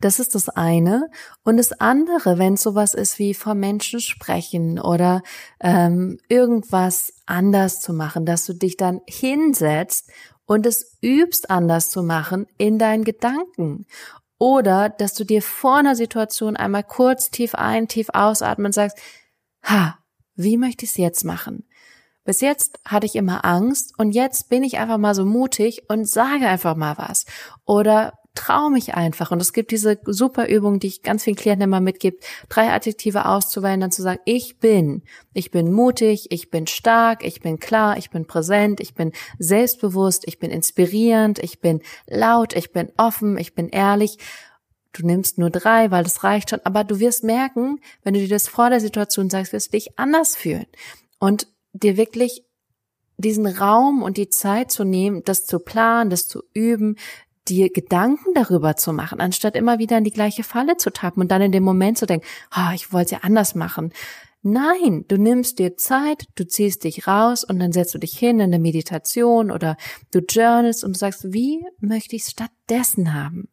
Das 0.00 0.18
ist 0.18 0.34
das 0.34 0.48
eine. 0.48 1.08
Und 1.44 1.56
das 1.56 1.72
andere, 1.72 2.38
wenn 2.38 2.54
es 2.54 2.62
sowas 2.62 2.94
ist 2.94 3.18
wie 3.18 3.34
vor 3.34 3.54
Menschen 3.54 4.00
sprechen 4.00 4.78
oder 4.78 5.22
ähm, 5.60 6.18
irgendwas 6.28 7.12
anders 7.26 7.80
zu 7.80 7.92
machen, 7.92 8.26
dass 8.26 8.46
du 8.46 8.54
dich 8.54 8.76
dann 8.76 9.00
hinsetzt 9.06 10.10
und 10.46 10.66
es 10.66 10.96
übst 11.02 11.50
anders 11.50 11.90
zu 11.90 12.02
machen 12.02 12.46
in 12.58 12.78
deinen 12.78 13.04
Gedanken. 13.04 13.86
Oder 14.38 14.88
dass 14.88 15.14
du 15.14 15.24
dir 15.24 15.42
vor 15.42 15.78
einer 15.78 15.96
Situation 15.96 16.56
einmal 16.56 16.84
kurz 16.84 17.30
tief 17.30 17.54
ein, 17.54 17.88
tief 17.88 18.08
ausatmen 18.12 18.66
und 18.66 18.72
sagst, 18.72 18.98
ha, 19.62 19.98
wie 20.34 20.56
möchte 20.56 20.84
ich 20.84 20.90
es 20.90 20.96
jetzt 20.98 21.24
machen? 21.24 21.66
Bis 22.24 22.40
jetzt 22.40 22.80
hatte 22.84 23.06
ich 23.06 23.16
immer 23.16 23.44
Angst 23.44 23.94
und 23.98 24.10
jetzt 24.10 24.48
bin 24.48 24.64
ich 24.64 24.78
einfach 24.78 24.98
mal 24.98 25.14
so 25.14 25.24
mutig 25.24 25.88
und 25.88 26.08
sage 26.08 26.48
einfach 26.48 26.74
mal 26.74 26.98
was. 26.98 27.24
Oder 27.64 28.18
trau 28.36 28.68
mich 28.70 28.94
einfach. 28.94 29.32
Und 29.32 29.42
es 29.42 29.52
gibt 29.52 29.72
diese 29.72 29.98
super 30.04 30.48
Übung, 30.48 30.78
die 30.78 30.86
ich 30.86 31.02
ganz 31.02 31.24
vielen 31.24 31.36
Klienten 31.36 31.64
immer 31.64 31.80
mitgebe, 31.80 32.18
drei 32.48 32.72
Adjektive 32.72 33.26
auszuwählen, 33.26 33.80
dann 33.80 33.90
zu 33.90 34.02
sagen, 34.02 34.20
ich 34.24 34.58
bin. 34.58 35.02
Ich 35.32 35.50
bin 35.50 35.72
mutig, 35.72 36.30
ich 36.30 36.50
bin 36.50 36.66
stark, 36.66 37.24
ich 37.24 37.40
bin 37.40 37.58
klar, 37.58 37.98
ich 37.98 38.10
bin 38.10 38.26
präsent, 38.26 38.80
ich 38.80 38.94
bin 38.94 39.12
selbstbewusst, 39.38 40.28
ich 40.28 40.38
bin 40.38 40.50
inspirierend, 40.50 41.40
ich 41.40 41.60
bin 41.60 41.80
laut, 42.06 42.54
ich 42.54 42.72
bin 42.72 42.92
offen, 42.96 43.36
ich 43.38 43.54
bin 43.54 43.68
ehrlich. 43.68 44.18
Du 44.92 45.04
nimmst 45.04 45.38
nur 45.38 45.50
drei, 45.50 45.90
weil 45.90 46.04
das 46.04 46.22
reicht 46.22 46.50
schon, 46.50 46.60
aber 46.64 46.84
du 46.84 47.00
wirst 47.00 47.24
merken, 47.24 47.80
wenn 48.02 48.14
du 48.14 48.20
dir 48.20 48.28
das 48.28 48.48
vor 48.48 48.70
der 48.70 48.80
Situation 48.80 49.28
sagst, 49.28 49.52
wirst 49.52 49.72
du 49.72 49.76
dich 49.76 49.98
anders 49.98 50.36
fühlen. 50.36 50.66
Und 51.18 51.48
dir 51.72 51.96
wirklich 51.96 52.44
diesen 53.18 53.46
Raum 53.46 54.02
und 54.02 54.16
die 54.16 54.28
Zeit 54.28 54.70
zu 54.70 54.84
nehmen, 54.84 55.22
das 55.24 55.46
zu 55.46 55.58
planen, 55.58 56.10
das 56.10 56.28
zu 56.28 56.42
üben, 56.52 56.96
dir 57.48 57.70
Gedanken 57.70 58.34
darüber 58.34 58.76
zu 58.76 58.92
machen, 58.92 59.20
anstatt 59.20 59.56
immer 59.56 59.78
wieder 59.78 59.98
in 59.98 60.04
die 60.04 60.12
gleiche 60.12 60.42
Falle 60.42 60.76
zu 60.76 60.90
tappen 60.90 61.22
und 61.22 61.30
dann 61.30 61.42
in 61.42 61.52
dem 61.52 61.62
Moment 61.62 61.98
zu 61.98 62.06
denken, 62.06 62.26
oh, 62.56 62.72
ich 62.74 62.92
wollte 62.92 63.06
es 63.06 63.10
ja 63.12 63.18
anders 63.22 63.54
machen. 63.54 63.92
Nein, 64.42 65.04
du 65.08 65.16
nimmst 65.16 65.58
dir 65.58 65.76
Zeit, 65.76 66.26
du 66.36 66.46
ziehst 66.46 66.84
dich 66.84 67.08
raus 67.08 67.42
und 67.42 67.58
dann 67.58 67.72
setzt 67.72 67.94
du 67.94 67.98
dich 67.98 68.16
hin 68.16 68.38
in 68.38 68.42
eine 68.42 68.60
Meditation 68.60 69.50
oder 69.50 69.76
du 70.12 70.20
journalst 70.20 70.84
und 70.84 70.94
du 70.94 70.98
sagst, 70.98 71.32
wie 71.32 71.64
möchte 71.80 72.14
ich 72.14 72.22
es 72.22 72.30
stattdessen 72.30 73.12
haben? 73.12 73.48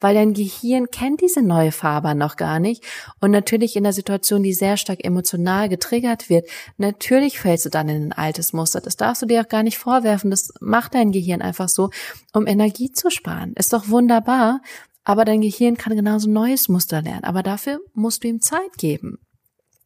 Weil 0.00 0.14
dein 0.14 0.34
Gehirn 0.34 0.90
kennt 0.90 1.20
diese 1.20 1.42
neue 1.42 1.72
Farbe 1.72 2.14
noch 2.14 2.36
gar 2.36 2.60
nicht 2.60 2.84
und 3.20 3.30
natürlich 3.30 3.76
in 3.76 3.84
der 3.84 3.92
Situation, 3.92 4.42
die 4.42 4.54
sehr 4.54 4.76
stark 4.76 5.04
emotional 5.04 5.68
getriggert 5.68 6.28
wird, 6.28 6.48
natürlich 6.76 7.40
fällst 7.40 7.66
du 7.66 7.70
dann 7.70 7.88
in 7.88 8.04
ein 8.04 8.12
altes 8.12 8.52
Muster. 8.52 8.80
Das 8.80 8.96
darfst 8.96 9.22
du 9.22 9.26
dir 9.26 9.40
auch 9.40 9.48
gar 9.48 9.62
nicht 9.62 9.78
vorwerfen. 9.78 10.30
Das 10.30 10.52
macht 10.60 10.94
dein 10.94 11.12
Gehirn 11.12 11.42
einfach 11.42 11.68
so, 11.68 11.90
um 12.32 12.46
Energie 12.46 12.92
zu 12.92 13.10
sparen. 13.10 13.52
Ist 13.54 13.72
doch 13.72 13.88
wunderbar, 13.88 14.60
aber 15.04 15.24
dein 15.24 15.40
Gehirn 15.40 15.76
kann 15.76 15.96
genauso 15.96 16.28
neues 16.28 16.68
Muster 16.68 17.02
lernen. 17.02 17.24
Aber 17.24 17.42
dafür 17.42 17.80
musst 17.94 18.24
du 18.24 18.28
ihm 18.28 18.40
Zeit 18.40 18.76
geben. 18.76 19.18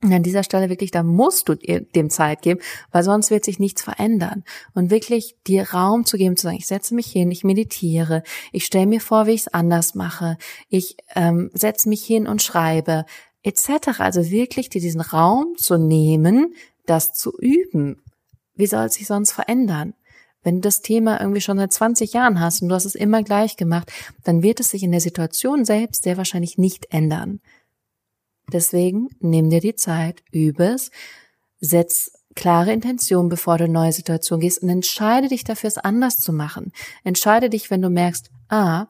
Und 0.02 0.12
an 0.12 0.24
dieser 0.24 0.42
Stelle 0.42 0.68
wirklich, 0.68 0.90
da 0.90 1.04
musst 1.04 1.48
du 1.48 1.54
dem 1.54 2.10
Zeit 2.10 2.42
geben, 2.42 2.60
weil 2.90 3.04
sonst 3.04 3.30
wird 3.30 3.44
sich 3.44 3.60
nichts 3.60 3.82
verändern. 3.82 4.42
Und 4.74 4.90
wirklich 4.90 5.36
dir 5.46 5.70
Raum 5.70 6.04
zu 6.04 6.16
geben, 6.16 6.36
zu 6.36 6.42
sagen, 6.42 6.56
ich 6.56 6.66
setze 6.66 6.94
mich 6.94 7.06
hin, 7.06 7.30
ich 7.30 7.44
meditiere, 7.44 8.24
ich 8.50 8.64
stelle 8.64 8.86
mir 8.86 9.00
vor, 9.00 9.26
wie 9.26 9.32
ich 9.32 9.42
es 9.42 9.54
anders 9.54 9.94
mache, 9.94 10.38
ich 10.68 10.96
ähm, 11.14 11.50
setze 11.54 11.88
mich 11.88 12.04
hin 12.04 12.26
und 12.26 12.42
schreibe, 12.42 13.04
etc. 13.44 14.00
Also 14.00 14.28
wirklich 14.30 14.70
dir 14.70 14.80
diesen 14.80 15.00
Raum 15.00 15.54
zu 15.56 15.78
nehmen, 15.78 16.54
das 16.84 17.12
zu 17.12 17.32
üben. 17.38 18.02
Wie 18.56 18.66
soll 18.66 18.86
es 18.86 18.94
sich 18.94 19.06
sonst 19.06 19.30
verändern? 19.30 19.94
Wenn 20.42 20.56
du 20.56 20.60
das 20.62 20.80
Thema 20.80 21.20
irgendwie 21.20 21.40
schon 21.40 21.58
seit 21.58 21.72
20 21.72 22.12
Jahren 22.12 22.40
hast 22.40 22.62
und 22.62 22.68
du 22.68 22.74
hast 22.74 22.84
es 22.84 22.96
immer 22.96 23.22
gleich 23.22 23.56
gemacht, 23.56 23.92
dann 24.24 24.42
wird 24.42 24.58
es 24.58 24.70
sich 24.70 24.82
in 24.82 24.90
der 24.90 25.00
Situation 25.00 25.64
selbst 25.64 26.02
sehr 26.02 26.16
wahrscheinlich 26.16 26.58
nicht 26.58 26.92
ändern. 26.92 27.40
Deswegen 28.52 29.08
nimm 29.20 29.50
dir 29.50 29.60
die 29.60 29.74
Zeit, 29.74 30.22
übe 30.30 30.64
es, 30.64 30.90
setz 31.60 32.12
klare 32.34 32.72
Intention, 32.72 33.28
bevor 33.28 33.58
du 33.58 33.64
in 33.64 33.72
neue 33.72 33.92
Situation 33.92 34.40
gehst 34.40 34.62
und 34.62 34.68
entscheide 34.68 35.28
dich 35.28 35.44
dafür, 35.44 35.68
es 35.68 35.78
anders 35.78 36.18
zu 36.18 36.32
machen. 36.32 36.72
Entscheide 37.04 37.50
dich, 37.50 37.70
wenn 37.70 37.82
du 37.82 37.90
merkst, 37.90 38.30
ah, 38.48 38.86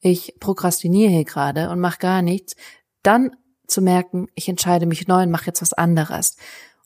ich 0.00 0.34
prokrastiniere 0.38 1.10
hier 1.10 1.24
gerade 1.24 1.70
und 1.70 1.80
mache 1.80 1.98
gar 1.98 2.22
nichts, 2.22 2.56
dann 3.02 3.30
zu 3.66 3.80
merken, 3.80 4.28
ich 4.34 4.48
entscheide 4.48 4.86
mich 4.86 5.06
neu 5.08 5.22
und 5.22 5.30
mache 5.30 5.46
jetzt 5.46 5.62
was 5.62 5.72
anderes. 5.72 6.36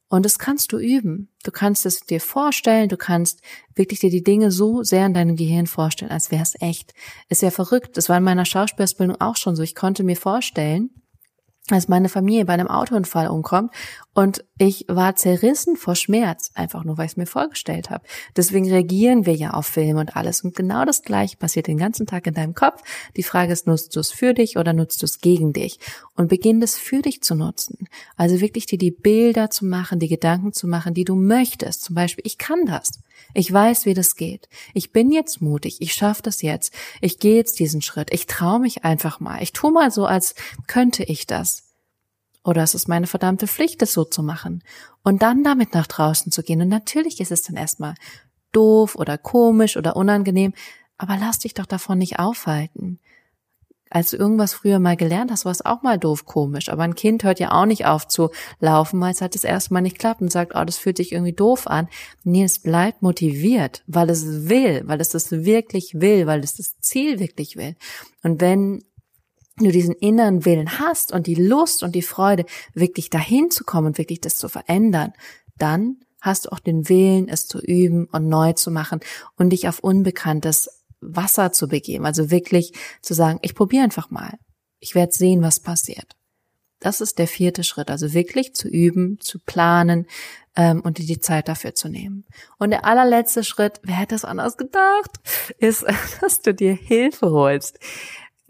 Und 0.08 0.24
das 0.24 0.38
kannst 0.38 0.72
du 0.72 0.78
üben. 0.78 1.28
Du 1.44 1.50
kannst 1.50 1.84
es 1.84 2.00
dir 2.00 2.20
vorstellen, 2.20 2.88
du 2.88 2.96
kannst 2.96 3.42
wirklich 3.74 4.00
dir 4.00 4.10
die 4.10 4.22
Dinge 4.22 4.50
so 4.50 4.82
sehr 4.82 5.04
in 5.04 5.12
deinem 5.12 5.36
Gehirn 5.36 5.66
vorstellen, 5.66 6.10
als 6.10 6.30
wäre 6.30 6.42
es 6.42 6.58
echt. 6.60 6.94
Ist 7.28 7.42
ja 7.42 7.50
verrückt. 7.50 7.96
Das 7.96 8.08
war 8.08 8.16
in 8.16 8.24
meiner 8.24 8.46
Schauspielausbildung 8.46 9.20
auch 9.20 9.36
schon 9.36 9.54
so. 9.54 9.62
Ich 9.62 9.74
konnte 9.74 10.04
mir 10.04 10.16
vorstellen, 10.16 10.90
als 11.76 11.88
meine 11.88 12.08
Familie 12.08 12.44
bei 12.44 12.54
einem 12.54 12.68
Autounfall 12.68 13.28
umkommt 13.28 13.72
und 14.14 14.44
ich 14.58 14.84
war 14.88 15.14
zerrissen 15.14 15.76
vor 15.76 15.94
Schmerz, 15.94 16.50
einfach 16.54 16.82
nur 16.82 16.98
weil 16.98 17.06
ich 17.06 17.12
es 17.12 17.16
mir 17.16 17.26
vorgestellt 17.26 17.90
habe. 17.90 18.04
Deswegen 18.36 18.68
reagieren 18.68 19.26
wir 19.26 19.34
ja 19.34 19.50
auf 19.52 19.66
Filme 19.66 20.00
und 20.00 20.16
alles 20.16 20.42
und 20.42 20.56
genau 20.56 20.84
das 20.84 21.02
gleiche 21.02 21.36
passiert 21.36 21.68
den 21.68 21.78
ganzen 21.78 22.06
Tag 22.06 22.26
in 22.26 22.34
deinem 22.34 22.54
Kopf. 22.54 22.82
Die 23.16 23.22
Frage 23.22 23.52
ist, 23.52 23.68
nutzt 23.68 23.94
du 23.94 24.00
es 24.00 24.10
für 24.10 24.34
dich 24.34 24.56
oder 24.56 24.72
nutzt 24.72 25.02
du 25.02 25.06
es 25.06 25.20
gegen 25.20 25.52
dich? 25.52 25.78
Und 26.16 26.28
beginn 26.28 26.60
das 26.60 26.76
für 26.76 27.00
dich 27.00 27.22
zu 27.22 27.36
nutzen. 27.36 27.86
Also 28.16 28.40
wirklich 28.40 28.66
dir 28.66 28.78
die 28.78 28.90
Bilder 28.90 29.50
zu 29.50 29.64
machen, 29.64 30.00
die 30.00 30.08
Gedanken 30.08 30.52
zu 30.52 30.66
machen, 30.66 30.94
die 30.94 31.04
du 31.04 31.14
möchtest. 31.14 31.84
Zum 31.84 31.94
Beispiel, 31.94 32.26
ich 32.26 32.38
kann 32.38 32.66
das. 32.66 32.90
Ich 33.34 33.52
weiß, 33.52 33.86
wie 33.86 33.94
das 33.94 34.16
geht. 34.16 34.48
Ich 34.74 34.92
bin 34.92 35.12
jetzt 35.12 35.40
mutig. 35.40 35.80
Ich 35.80 35.94
schaffe 35.94 36.22
das 36.22 36.42
jetzt. 36.42 36.72
Ich 37.00 37.18
gehe 37.18 37.36
jetzt 37.36 37.60
diesen 37.60 37.82
Schritt. 37.82 38.12
Ich 38.12 38.26
traue 38.26 38.58
mich 38.58 38.84
einfach 38.84 39.20
mal. 39.20 39.42
Ich 39.42 39.52
tue 39.52 39.70
mal 39.70 39.90
so, 39.90 40.06
als 40.06 40.34
könnte 40.66 41.04
ich 41.04 41.26
das. 41.26 41.57
Oder 42.48 42.62
es 42.62 42.74
ist 42.74 42.88
meine 42.88 43.06
verdammte 43.06 43.46
Pflicht, 43.46 43.82
es 43.82 43.92
so 43.92 44.04
zu 44.04 44.22
machen. 44.22 44.64
Und 45.02 45.20
dann 45.20 45.44
damit 45.44 45.74
nach 45.74 45.86
draußen 45.86 46.32
zu 46.32 46.42
gehen. 46.42 46.62
Und 46.62 46.68
natürlich 46.68 47.20
ist 47.20 47.30
es 47.30 47.42
dann 47.42 47.56
erstmal 47.56 47.94
doof 48.52 48.96
oder 48.96 49.18
komisch 49.18 49.76
oder 49.76 49.96
unangenehm, 49.96 50.54
aber 50.96 51.18
lass 51.18 51.40
dich 51.40 51.52
doch 51.52 51.66
davon 51.66 51.98
nicht 51.98 52.18
aufhalten 52.18 52.98
als 53.90 54.10
du 54.10 54.16
irgendwas 54.16 54.52
früher 54.52 54.78
mal 54.78 54.96
gelernt 54.96 55.30
hast, 55.30 55.44
war 55.44 55.52
es 55.52 55.64
auch 55.64 55.82
mal 55.82 55.98
doof 55.98 56.24
komisch. 56.24 56.68
Aber 56.68 56.82
ein 56.82 56.94
Kind 56.94 57.24
hört 57.24 57.40
ja 57.40 57.52
auch 57.52 57.66
nicht 57.66 57.86
auf 57.86 58.06
zu 58.06 58.30
laufen, 58.60 59.00
weil 59.00 59.12
es 59.12 59.20
halt 59.20 59.34
das 59.34 59.44
erste 59.44 59.72
Mal 59.74 59.80
nicht 59.80 59.98
klappt 59.98 60.20
und 60.20 60.32
sagt, 60.32 60.52
oh, 60.54 60.64
das 60.64 60.76
fühlt 60.76 60.96
sich 60.96 61.12
irgendwie 61.12 61.32
doof 61.32 61.66
an. 61.66 61.88
Nee, 62.24 62.44
es 62.44 62.58
bleibt 62.58 63.02
motiviert, 63.02 63.82
weil 63.86 64.10
es 64.10 64.48
will, 64.48 64.82
weil 64.86 65.00
es 65.00 65.10
das 65.10 65.30
wirklich 65.30 66.00
will, 66.00 66.26
weil 66.26 66.40
es 66.40 66.56
das 66.56 66.78
Ziel 66.80 67.18
wirklich 67.18 67.56
will. 67.56 67.76
Und 68.22 68.40
wenn 68.40 68.84
du 69.64 69.72
diesen 69.72 69.94
inneren 69.94 70.44
Willen 70.44 70.78
hast 70.78 71.12
und 71.12 71.26
die 71.26 71.34
Lust 71.34 71.82
und 71.82 71.94
die 71.94 72.02
Freude, 72.02 72.44
wirklich 72.74 73.10
dahin 73.10 73.50
zu 73.50 73.64
kommen 73.64 73.88
und 73.88 73.98
wirklich 73.98 74.20
das 74.20 74.36
zu 74.36 74.48
verändern, 74.48 75.12
dann 75.56 75.96
hast 76.20 76.46
du 76.46 76.52
auch 76.52 76.60
den 76.60 76.88
Willen, 76.88 77.28
es 77.28 77.46
zu 77.46 77.60
üben 77.60 78.06
und 78.06 78.28
neu 78.28 78.52
zu 78.52 78.70
machen 78.70 79.00
und 79.36 79.50
dich 79.50 79.68
auf 79.68 79.80
Unbekanntes 79.80 80.84
Wasser 81.00 81.52
zu 81.52 81.68
begeben. 81.68 82.06
Also 82.06 82.30
wirklich 82.30 82.72
zu 83.00 83.14
sagen, 83.14 83.38
ich 83.42 83.54
probiere 83.54 83.84
einfach 83.84 84.10
mal. 84.10 84.38
Ich 84.80 84.94
werde 84.94 85.12
sehen, 85.12 85.42
was 85.42 85.60
passiert. 85.60 86.16
Das 86.80 87.00
ist 87.00 87.18
der 87.18 87.26
vierte 87.26 87.64
Schritt. 87.64 87.90
Also 87.90 88.14
wirklich 88.14 88.54
zu 88.54 88.68
üben, 88.68 89.18
zu 89.20 89.38
planen 89.40 90.06
ähm, 90.56 90.80
und 90.80 90.98
dir 90.98 91.06
die 91.06 91.20
Zeit 91.20 91.48
dafür 91.48 91.74
zu 91.74 91.88
nehmen. 91.88 92.24
Und 92.58 92.70
der 92.70 92.84
allerletzte 92.84 93.42
Schritt, 93.42 93.80
wer 93.82 93.96
hätte 93.96 94.14
es 94.14 94.24
anders 94.24 94.56
gedacht, 94.56 95.10
ist, 95.58 95.84
dass 96.20 96.40
du 96.42 96.54
dir 96.54 96.74
Hilfe 96.74 97.30
holst. 97.30 97.78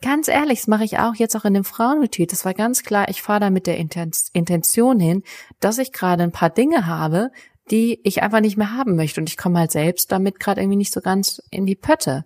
Ganz 0.00 0.28
ehrlich, 0.28 0.61
das 0.61 0.68
mache 0.68 0.84
ich 0.84 0.98
auch 0.98 1.16
jetzt 1.16 1.34
auch 1.34 1.44
in 1.44 1.54
dem 1.54 1.64
Frauenretreat. 1.64 2.30
Das 2.30 2.44
war 2.44 2.54
ganz 2.54 2.84
klar, 2.84 3.08
ich 3.08 3.20
fahre 3.20 3.40
da 3.40 3.50
mit 3.50 3.66
der 3.66 3.78
Intention 3.78 5.00
hin, 5.00 5.24
dass 5.58 5.78
ich 5.78 5.92
gerade 5.92 6.22
ein 6.22 6.32
paar 6.32 6.50
Dinge 6.50 6.87
habe, 6.87 7.30
die 7.70 8.00
ich 8.04 8.22
einfach 8.22 8.40
nicht 8.40 8.56
mehr 8.56 8.76
haben 8.76 8.94
möchte. 8.94 9.20
Und 9.20 9.28
ich 9.28 9.37
komme 9.37 9.58
halt 9.58 9.72
selbst 9.72 10.12
damit 10.12 10.38
gerade 10.38 10.61
irgendwie 10.61 10.76
nicht 10.76 10.92
so 10.92 11.00
ganz 11.00 11.42
in 11.50 11.66
die 11.66 11.74
Pötte. 11.74 12.24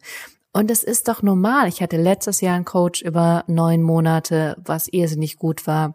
Und 0.52 0.70
es 0.70 0.82
ist 0.82 1.08
doch 1.08 1.22
normal. 1.22 1.66
Ich 1.68 1.80
hatte 1.80 1.96
letztes 1.96 2.42
Jahr 2.42 2.56
einen 2.56 2.66
Coach 2.66 3.00
über 3.00 3.42
neun 3.46 3.82
Monate, 3.82 4.56
was 4.62 4.88
irrsinnig 4.88 5.38
gut 5.38 5.66
war. 5.66 5.94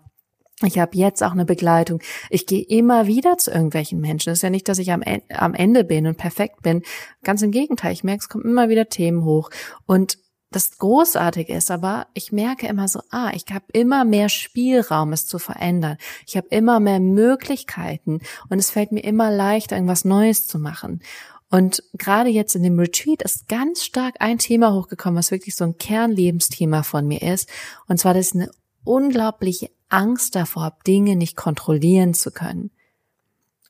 Ich 0.63 0.79
habe 0.79 0.97
jetzt 0.97 1.21
auch 1.21 1.33
eine 1.33 1.45
Begleitung. 1.45 2.01
Ich 2.31 2.47
gehe 2.47 2.63
immer 2.63 3.05
wieder 3.05 3.37
zu 3.37 3.51
irgendwelchen 3.51 4.01
Menschen. 4.01 4.31
Es 4.31 4.39
ist 4.39 4.43
ja 4.43 4.49
nicht, 4.49 4.67
dass 4.67 4.79
ich 4.79 4.91
am, 4.91 5.03
Ende 5.03 5.83
bin 5.83 6.07
und 6.07 6.17
perfekt 6.17 6.63
bin. 6.63 6.81
Ganz 7.23 7.43
im 7.43 7.51
Gegenteil. 7.51 7.93
Ich 7.93 8.03
merke, 8.03 8.21
es 8.21 8.29
kommen 8.29 8.45
immer 8.45 8.67
wieder 8.67 8.89
Themen 8.89 9.23
hoch. 9.23 9.51
Und 9.85 10.17
das 10.51 10.77
Großartige 10.77 11.53
ist 11.53 11.71
aber, 11.71 12.07
ich 12.13 12.31
merke 12.31 12.67
immer 12.67 12.87
so, 12.87 13.01
ah, 13.09 13.31
ich 13.33 13.45
habe 13.51 13.65
immer 13.73 14.05
mehr 14.05 14.29
Spielraum, 14.29 15.11
es 15.11 15.27
zu 15.27 15.39
verändern. 15.39 15.97
Ich 16.25 16.37
habe 16.37 16.47
immer 16.49 16.79
mehr 16.79 16.99
Möglichkeiten 16.99 18.21
und 18.49 18.59
es 18.59 18.71
fällt 18.71 18.93
mir 18.93 19.03
immer 19.03 19.29
leichter, 19.29 19.75
irgendwas 19.75 20.05
Neues 20.05 20.47
zu 20.47 20.57
machen. 20.57 21.01
Und 21.49 21.83
gerade 21.93 22.29
jetzt 22.29 22.55
in 22.55 22.63
dem 22.63 22.79
Retreat 22.79 23.21
ist 23.21 23.47
ganz 23.47 23.83
stark 23.83 24.15
ein 24.19 24.37
Thema 24.37 24.73
hochgekommen, 24.73 25.17
was 25.17 25.31
wirklich 25.31 25.55
so 25.55 25.63
ein 25.63 25.77
Kernlebensthema 25.77 26.83
von 26.83 27.07
mir 27.07 27.21
ist. 27.21 27.49
Und 27.87 27.99
zwar, 27.99 28.13
dass 28.13 28.27
ich 28.27 28.35
eine 28.35 28.51
unglaubliche 28.83 29.69
Angst 29.89 30.35
davor 30.35 30.63
habe, 30.63 30.77
Dinge 30.85 31.15
nicht 31.15 31.35
kontrollieren 31.35 32.13
zu 32.13 32.31
können. 32.31 32.71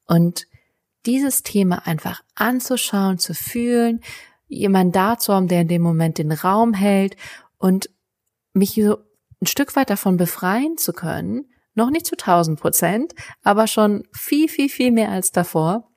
Und 0.06 0.48
dieses 1.06 1.44
Thema 1.44 1.86
einfach 1.86 2.24
anzuschauen, 2.36 3.20
zu 3.20 3.34
fühlen, 3.34 4.02
jemand 4.48 4.96
da 4.96 5.18
zu 5.18 5.34
haben, 5.34 5.48
der 5.48 5.62
in 5.62 5.68
dem 5.68 5.82
Moment 5.82 6.18
den 6.18 6.32
Raum 6.32 6.74
hält 6.74 7.16
und 7.58 7.90
mich 8.54 8.74
so 8.76 8.98
ein 9.42 9.48
Stück 9.48 9.76
weit 9.76 9.90
davon 9.90 10.18
befreien 10.18 10.78
zu 10.78 10.94
können, 10.94 11.46
noch 11.76 11.92
nicht 11.92 12.08
zu 12.08 12.16
tausend 12.16 12.60
Prozent, 12.60 13.14
aber 13.44 13.68
schon 13.68 14.04
viel, 14.12 14.50
viel, 14.50 14.70
viel 14.70 14.92
mehr 14.92 15.10
als 15.10 15.32
davor. 15.32 15.92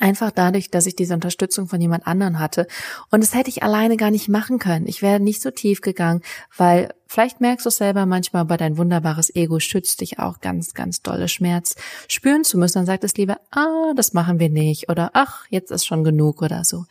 Einfach 0.00 0.30
dadurch, 0.30 0.70
dass 0.70 0.86
ich 0.86 0.94
diese 0.94 1.14
Unterstützung 1.14 1.66
von 1.66 1.80
jemand 1.80 2.06
anderen 2.06 2.38
hatte. 2.38 2.68
Und 3.10 3.20
das 3.20 3.34
hätte 3.34 3.50
ich 3.50 3.64
alleine 3.64 3.96
gar 3.96 4.12
nicht 4.12 4.28
machen 4.28 4.60
können. 4.60 4.86
Ich 4.86 5.02
wäre 5.02 5.18
nicht 5.18 5.42
so 5.42 5.50
tief 5.50 5.80
gegangen, 5.80 6.22
weil 6.56 6.94
vielleicht 7.08 7.40
merkst 7.40 7.66
du 7.66 7.68
es 7.68 7.78
selber 7.78 8.06
manchmal, 8.06 8.42
aber 8.42 8.56
dein 8.56 8.76
wunderbares 8.76 9.34
Ego 9.34 9.58
schützt 9.58 10.00
dich 10.00 10.20
auch 10.20 10.38
ganz, 10.38 10.72
ganz 10.74 11.02
dolle 11.02 11.26
Schmerz 11.26 11.74
spüren 12.06 12.44
zu 12.44 12.58
müssen. 12.58 12.78
Dann 12.78 12.86
sagt 12.86 13.02
es 13.02 13.16
lieber, 13.16 13.40
ah, 13.50 13.92
das 13.96 14.12
machen 14.12 14.38
wir 14.38 14.50
nicht 14.50 14.88
oder 14.88 15.10
ach, 15.14 15.46
jetzt 15.50 15.72
ist 15.72 15.84
schon 15.84 16.04
genug 16.04 16.42
oder 16.42 16.62
so. 16.62 16.84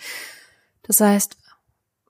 Das 0.88 1.02
heißt, 1.02 1.38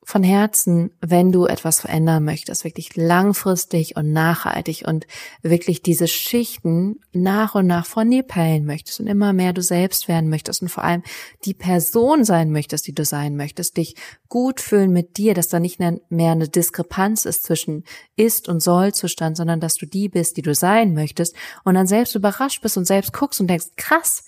von 0.08 0.24
Herzen, 0.24 0.92
wenn 1.02 1.34
du 1.34 1.48
etwas 1.48 1.82
verändern 1.82 2.24
möchtest, 2.24 2.64
wirklich 2.64 2.96
langfristig 2.96 3.98
und 3.98 4.14
nachhaltig 4.14 4.86
und 4.88 5.06
wirklich 5.42 5.82
diese 5.82 6.08
Schichten 6.08 7.02
nach 7.12 7.56
und 7.56 7.68
nach 7.68 7.86
von 7.86 8.10
dir 8.10 8.24
pellen 8.24 8.66
möchtest 8.66 9.02
und 9.02 9.08
immer 9.08 9.34
mehr 9.34 9.52
du 9.52 9.62
selbst 9.62 10.08
werden 10.08 10.30
möchtest 10.30 10.62
und 10.62 10.70
vor 10.70 10.86
allem 10.86 11.04
die 11.44 11.54
Person 11.54 12.24
sein 12.24 12.54
möchtest, 12.54 12.88
die 12.88 12.96
du 12.96 13.04
sein 13.04 13.36
möchtest, 13.36 13.76
dich 13.76 13.96
gut 14.30 14.62
fühlen 14.62 14.94
mit 14.94 15.18
dir, 15.18 15.34
dass 15.34 15.50
da 15.50 15.60
nicht 15.60 15.82
mehr 15.82 16.32
eine 16.32 16.48
Diskrepanz 16.48 17.26
ist 17.26 17.44
zwischen 17.44 17.84
ist 18.16 18.48
und 18.48 18.62
soll 18.62 18.94
Zustand, 18.94 19.36
sondern 19.36 19.60
dass 19.60 19.76
du 19.76 19.86
die 19.86 20.08
bist, 20.08 20.38
die 20.38 20.42
du 20.42 20.56
sein 20.56 20.94
möchtest 20.94 21.36
und 21.66 21.74
dann 21.74 21.86
selbst 21.86 22.16
überrascht 22.16 22.62
bist 22.62 22.78
und 22.78 22.86
selbst 22.86 23.12
guckst 23.12 23.42
und 23.42 23.48
denkst, 23.48 23.72
krass, 23.76 24.24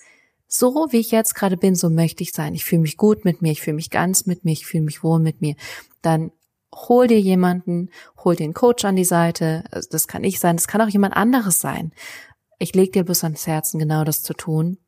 so 0.52 0.88
wie 0.90 0.98
ich 0.98 1.12
jetzt 1.12 1.36
gerade 1.36 1.58
bin, 1.58 1.76
so 1.76 1.90
möchte 1.90 2.24
ich 2.24 2.32
sein. 2.32 2.56
Ich 2.56 2.66
fühle 2.66 2.82
mich 2.82 2.98
gut 2.98 3.24
mit 3.24 3.42
mir, 3.42 3.52
ich 3.52 3.62
fühle 3.62 3.76
mich 3.76 3.92
ganz 3.92 4.26
mit 4.26 4.44
mir, 4.44 4.52
ich 4.52 4.66
fühle 4.66 4.84
mich 4.84 5.04
wohl 5.04 5.20
mit 5.20 5.42
mir. 5.42 5.56
Dann 6.02 6.32
hol 6.74 7.08
dir 7.08 7.20
jemanden, 7.20 7.90
hol 8.24 8.36
den 8.36 8.54
Coach 8.54 8.84
an 8.84 8.96
die 8.96 9.06
Seite. 9.06 9.64
Das 9.92 10.08
kann 10.08 10.24
ich 10.24 10.40
sein, 10.40 10.58
das 10.58 10.68
kann 10.68 10.82
auch 10.82 10.90
jemand 10.90 11.16
anderes 11.16 11.60
sein. 11.60 11.94
Ich 12.58 12.74
leg 12.74 12.92
dir 12.92 13.06
bloß 13.06 13.24
ans 13.24 13.46
Herzen, 13.46 13.80
genau 13.80 14.04
das 14.04 14.24
zu 14.24 14.34
tun. 14.34 14.80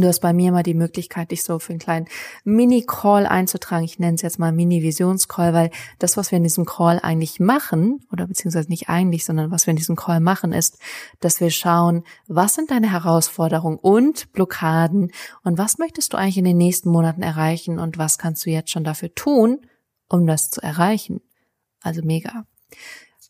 Du 0.00 0.08
hast 0.08 0.20
bei 0.20 0.32
mir 0.32 0.50
mal 0.50 0.64
die 0.64 0.74
Möglichkeit, 0.74 1.30
dich 1.30 1.44
so 1.44 1.60
für 1.60 1.72
einen 1.72 1.78
kleinen 1.78 2.06
Mini-Call 2.42 3.26
einzutragen. 3.26 3.84
Ich 3.84 4.00
nenne 4.00 4.16
es 4.16 4.22
jetzt 4.22 4.40
mal 4.40 4.50
Mini-Visions-Call, 4.50 5.52
weil 5.54 5.70
das, 6.00 6.16
was 6.16 6.32
wir 6.32 6.38
in 6.38 6.42
diesem 6.42 6.64
Call 6.64 6.98
eigentlich 7.00 7.38
machen, 7.38 8.00
oder 8.10 8.26
beziehungsweise 8.26 8.68
nicht 8.68 8.88
eigentlich, 8.88 9.24
sondern 9.24 9.52
was 9.52 9.66
wir 9.66 9.70
in 9.70 9.76
diesem 9.76 9.94
Call 9.94 10.18
machen, 10.18 10.52
ist, 10.52 10.78
dass 11.20 11.40
wir 11.40 11.50
schauen, 11.50 12.02
was 12.26 12.54
sind 12.54 12.72
deine 12.72 12.90
Herausforderungen 12.90 13.78
und 13.78 14.32
Blockaden 14.32 15.12
und 15.44 15.58
was 15.58 15.78
möchtest 15.78 16.12
du 16.12 16.16
eigentlich 16.16 16.38
in 16.38 16.44
den 16.44 16.56
nächsten 16.56 16.90
Monaten 16.90 17.22
erreichen 17.22 17.78
und 17.78 17.96
was 17.96 18.18
kannst 18.18 18.46
du 18.46 18.50
jetzt 18.50 18.70
schon 18.70 18.84
dafür 18.84 19.14
tun, 19.14 19.66
um 20.08 20.26
das 20.26 20.50
zu 20.50 20.60
erreichen. 20.60 21.20
Also 21.82 22.02
mega. 22.02 22.46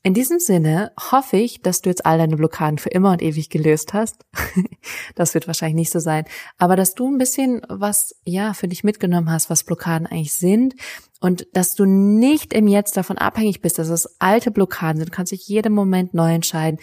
In 0.06 0.12
diesem 0.12 0.38
Sinne 0.38 0.92
hoffe 1.00 1.38
ich, 1.38 1.62
dass 1.62 1.80
du 1.80 1.88
jetzt 1.88 2.04
all 2.04 2.18
deine 2.18 2.36
Blockaden 2.36 2.76
für 2.76 2.90
immer 2.90 3.12
und 3.12 3.22
ewig 3.22 3.48
gelöst 3.48 3.94
hast. 3.94 4.26
das 5.14 5.32
wird 5.32 5.46
wahrscheinlich 5.46 5.76
nicht 5.76 5.90
so 5.90 5.98
sein. 5.98 6.26
Aber 6.58 6.76
dass 6.76 6.94
du 6.94 7.10
ein 7.10 7.16
bisschen 7.16 7.62
was, 7.70 8.14
ja, 8.22 8.52
für 8.52 8.68
dich 8.68 8.84
mitgenommen 8.84 9.30
hast, 9.30 9.48
was 9.48 9.64
Blockaden 9.64 10.06
eigentlich 10.06 10.34
sind 10.34 10.74
und 11.20 11.46
dass 11.54 11.74
du 11.74 11.86
nicht 11.86 12.52
im 12.52 12.68
Jetzt 12.68 12.98
davon 12.98 13.16
abhängig 13.16 13.62
bist, 13.62 13.78
dass 13.78 13.88
es 13.88 14.20
alte 14.20 14.50
Blockaden 14.50 14.98
sind. 14.98 15.08
Du 15.08 15.16
kannst 15.16 15.32
dich 15.32 15.48
jeden 15.48 15.72
Moment 15.72 16.12
neu 16.12 16.34
entscheiden 16.34 16.80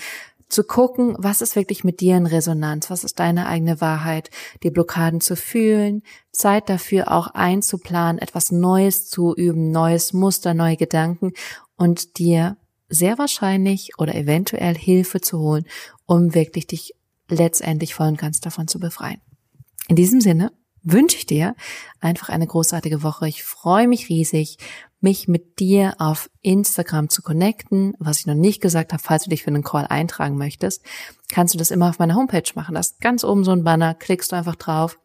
zu 0.49 0.63
gucken, 0.63 1.15
was 1.19 1.41
ist 1.41 1.55
wirklich 1.55 1.83
mit 1.83 2.01
dir 2.01 2.17
in 2.17 2.25
Resonanz, 2.25 2.89
was 2.89 3.03
ist 3.03 3.19
deine 3.19 3.45
eigene 3.45 3.79
Wahrheit, 3.81 4.31
die 4.63 4.71
Blockaden 4.71 5.21
zu 5.21 5.35
fühlen, 5.35 6.01
Zeit 6.31 6.69
dafür 6.69 7.11
auch 7.11 7.27
einzuplanen, 7.27 8.19
etwas 8.19 8.51
Neues 8.51 9.07
zu 9.07 9.35
üben, 9.35 9.71
neues 9.71 10.11
Muster, 10.11 10.55
neue 10.55 10.75
Gedanken 10.75 11.33
und 11.77 12.17
dir 12.17 12.57
sehr 12.91 13.17
wahrscheinlich 13.17 13.97
oder 13.97 14.13
eventuell 14.13 14.75
Hilfe 14.75 15.21
zu 15.21 15.39
holen, 15.39 15.65
um 16.05 16.35
wirklich 16.35 16.67
dich 16.67 16.93
letztendlich 17.27 17.95
voll 17.95 18.07
und 18.07 18.17
ganz 18.17 18.41
davon 18.41 18.67
zu 18.67 18.79
befreien. 18.79 19.21
In 19.87 19.95
diesem 19.95 20.21
Sinne 20.21 20.51
wünsche 20.83 21.17
ich 21.17 21.25
dir 21.25 21.55
einfach 21.99 22.29
eine 22.29 22.47
großartige 22.47 23.01
Woche. 23.03 23.27
Ich 23.27 23.43
freue 23.43 23.87
mich 23.87 24.09
riesig, 24.09 24.57
mich 24.99 25.27
mit 25.27 25.59
dir 25.59 25.95
auf 25.97 26.29
Instagram 26.41 27.09
zu 27.09 27.21
connecten. 27.21 27.93
Was 27.97 28.19
ich 28.19 28.27
noch 28.27 28.35
nicht 28.35 28.61
gesagt 28.61 28.93
habe, 28.93 29.01
falls 29.01 29.23
du 29.23 29.29
dich 29.29 29.43
für 29.43 29.49
einen 29.49 29.63
Call 29.63 29.87
eintragen 29.87 30.37
möchtest, 30.37 30.83
kannst 31.31 31.53
du 31.53 31.57
das 31.57 31.71
immer 31.71 31.89
auf 31.89 31.99
meiner 31.99 32.15
Homepage 32.15 32.51
machen. 32.55 32.75
Da 32.75 32.81
ist 32.81 32.99
ganz 32.99 33.23
oben 33.23 33.43
so 33.43 33.51
ein 33.51 33.63
Banner, 33.63 33.93
klickst 33.95 34.31
du 34.31 34.35
einfach 34.35 34.55
drauf 34.55 34.99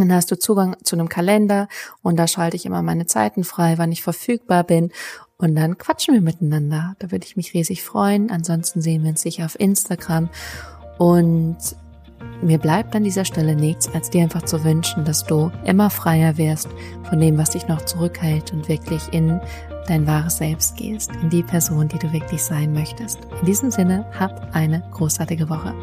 dann 0.00 0.12
hast 0.12 0.30
du 0.30 0.38
Zugang 0.38 0.76
zu 0.82 0.96
einem 0.96 1.08
Kalender 1.08 1.68
und 2.02 2.16
da 2.16 2.26
schalte 2.26 2.56
ich 2.56 2.66
immer 2.66 2.82
meine 2.82 3.06
Zeiten 3.06 3.44
frei, 3.44 3.78
wann 3.78 3.92
ich 3.92 4.02
verfügbar 4.02 4.64
bin. 4.64 4.92
Und 5.38 5.54
dann 5.54 5.76
quatschen 5.76 6.14
wir 6.14 6.22
miteinander. 6.22 6.94
Da 6.98 7.10
würde 7.10 7.26
ich 7.26 7.36
mich 7.36 7.52
riesig 7.52 7.82
freuen. 7.82 8.30
Ansonsten 8.30 8.80
sehen 8.80 9.02
wir 9.02 9.10
uns 9.10 9.22
sicher 9.22 9.44
auf 9.44 9.58
Instagram. 9.60 10.30
Und 10.98 11.58
mir 12.42 12.58
bleibt 12.58 12.94
an 12.94 13.04
dieser 13.04 13.24
Stelle 13.24 13.54
nichts, 13.54 13.88
als 13.94 14.10
dir 14.10 14.22
einfach 14.22 14.42
zu 14.42 14.64
wünschen, 14.64 15.04
dass 15.04 15.24
du 15.24 15.50
immer 15.64 15.90
freier 15.90 16.38
wirst 16.38 16.68
von 17.08 17.20
dem, 17.20 17.36
was 17.38 17.50
dich 17.50 17.68
noch 17.68 17.84
zurückhält 17.84 18.52
und 18.52 18.68
wirklich 18.68 19.02
in 19.12 19.40
dein 19.86 20.06
wahres 20.06 20.38
Selbst 20.38 20.76
gehst, 20.76 21.10
in 21.22 21.30
die 21.30 21.42
Person, 21.42 21.88
die 21.88 21.98
du 21.98 22.12
wirklich 22.12 22.42
sein 22.42 22.72
möchtest. 22.72 23.18
In 23.40 23.46
diesem 23.46 23.70
Sinne, 23.70 24.06
hab 24.18 24.54
eine 24.54 24.82
großartige 24.92 25.48
Woche. 25.48 25.74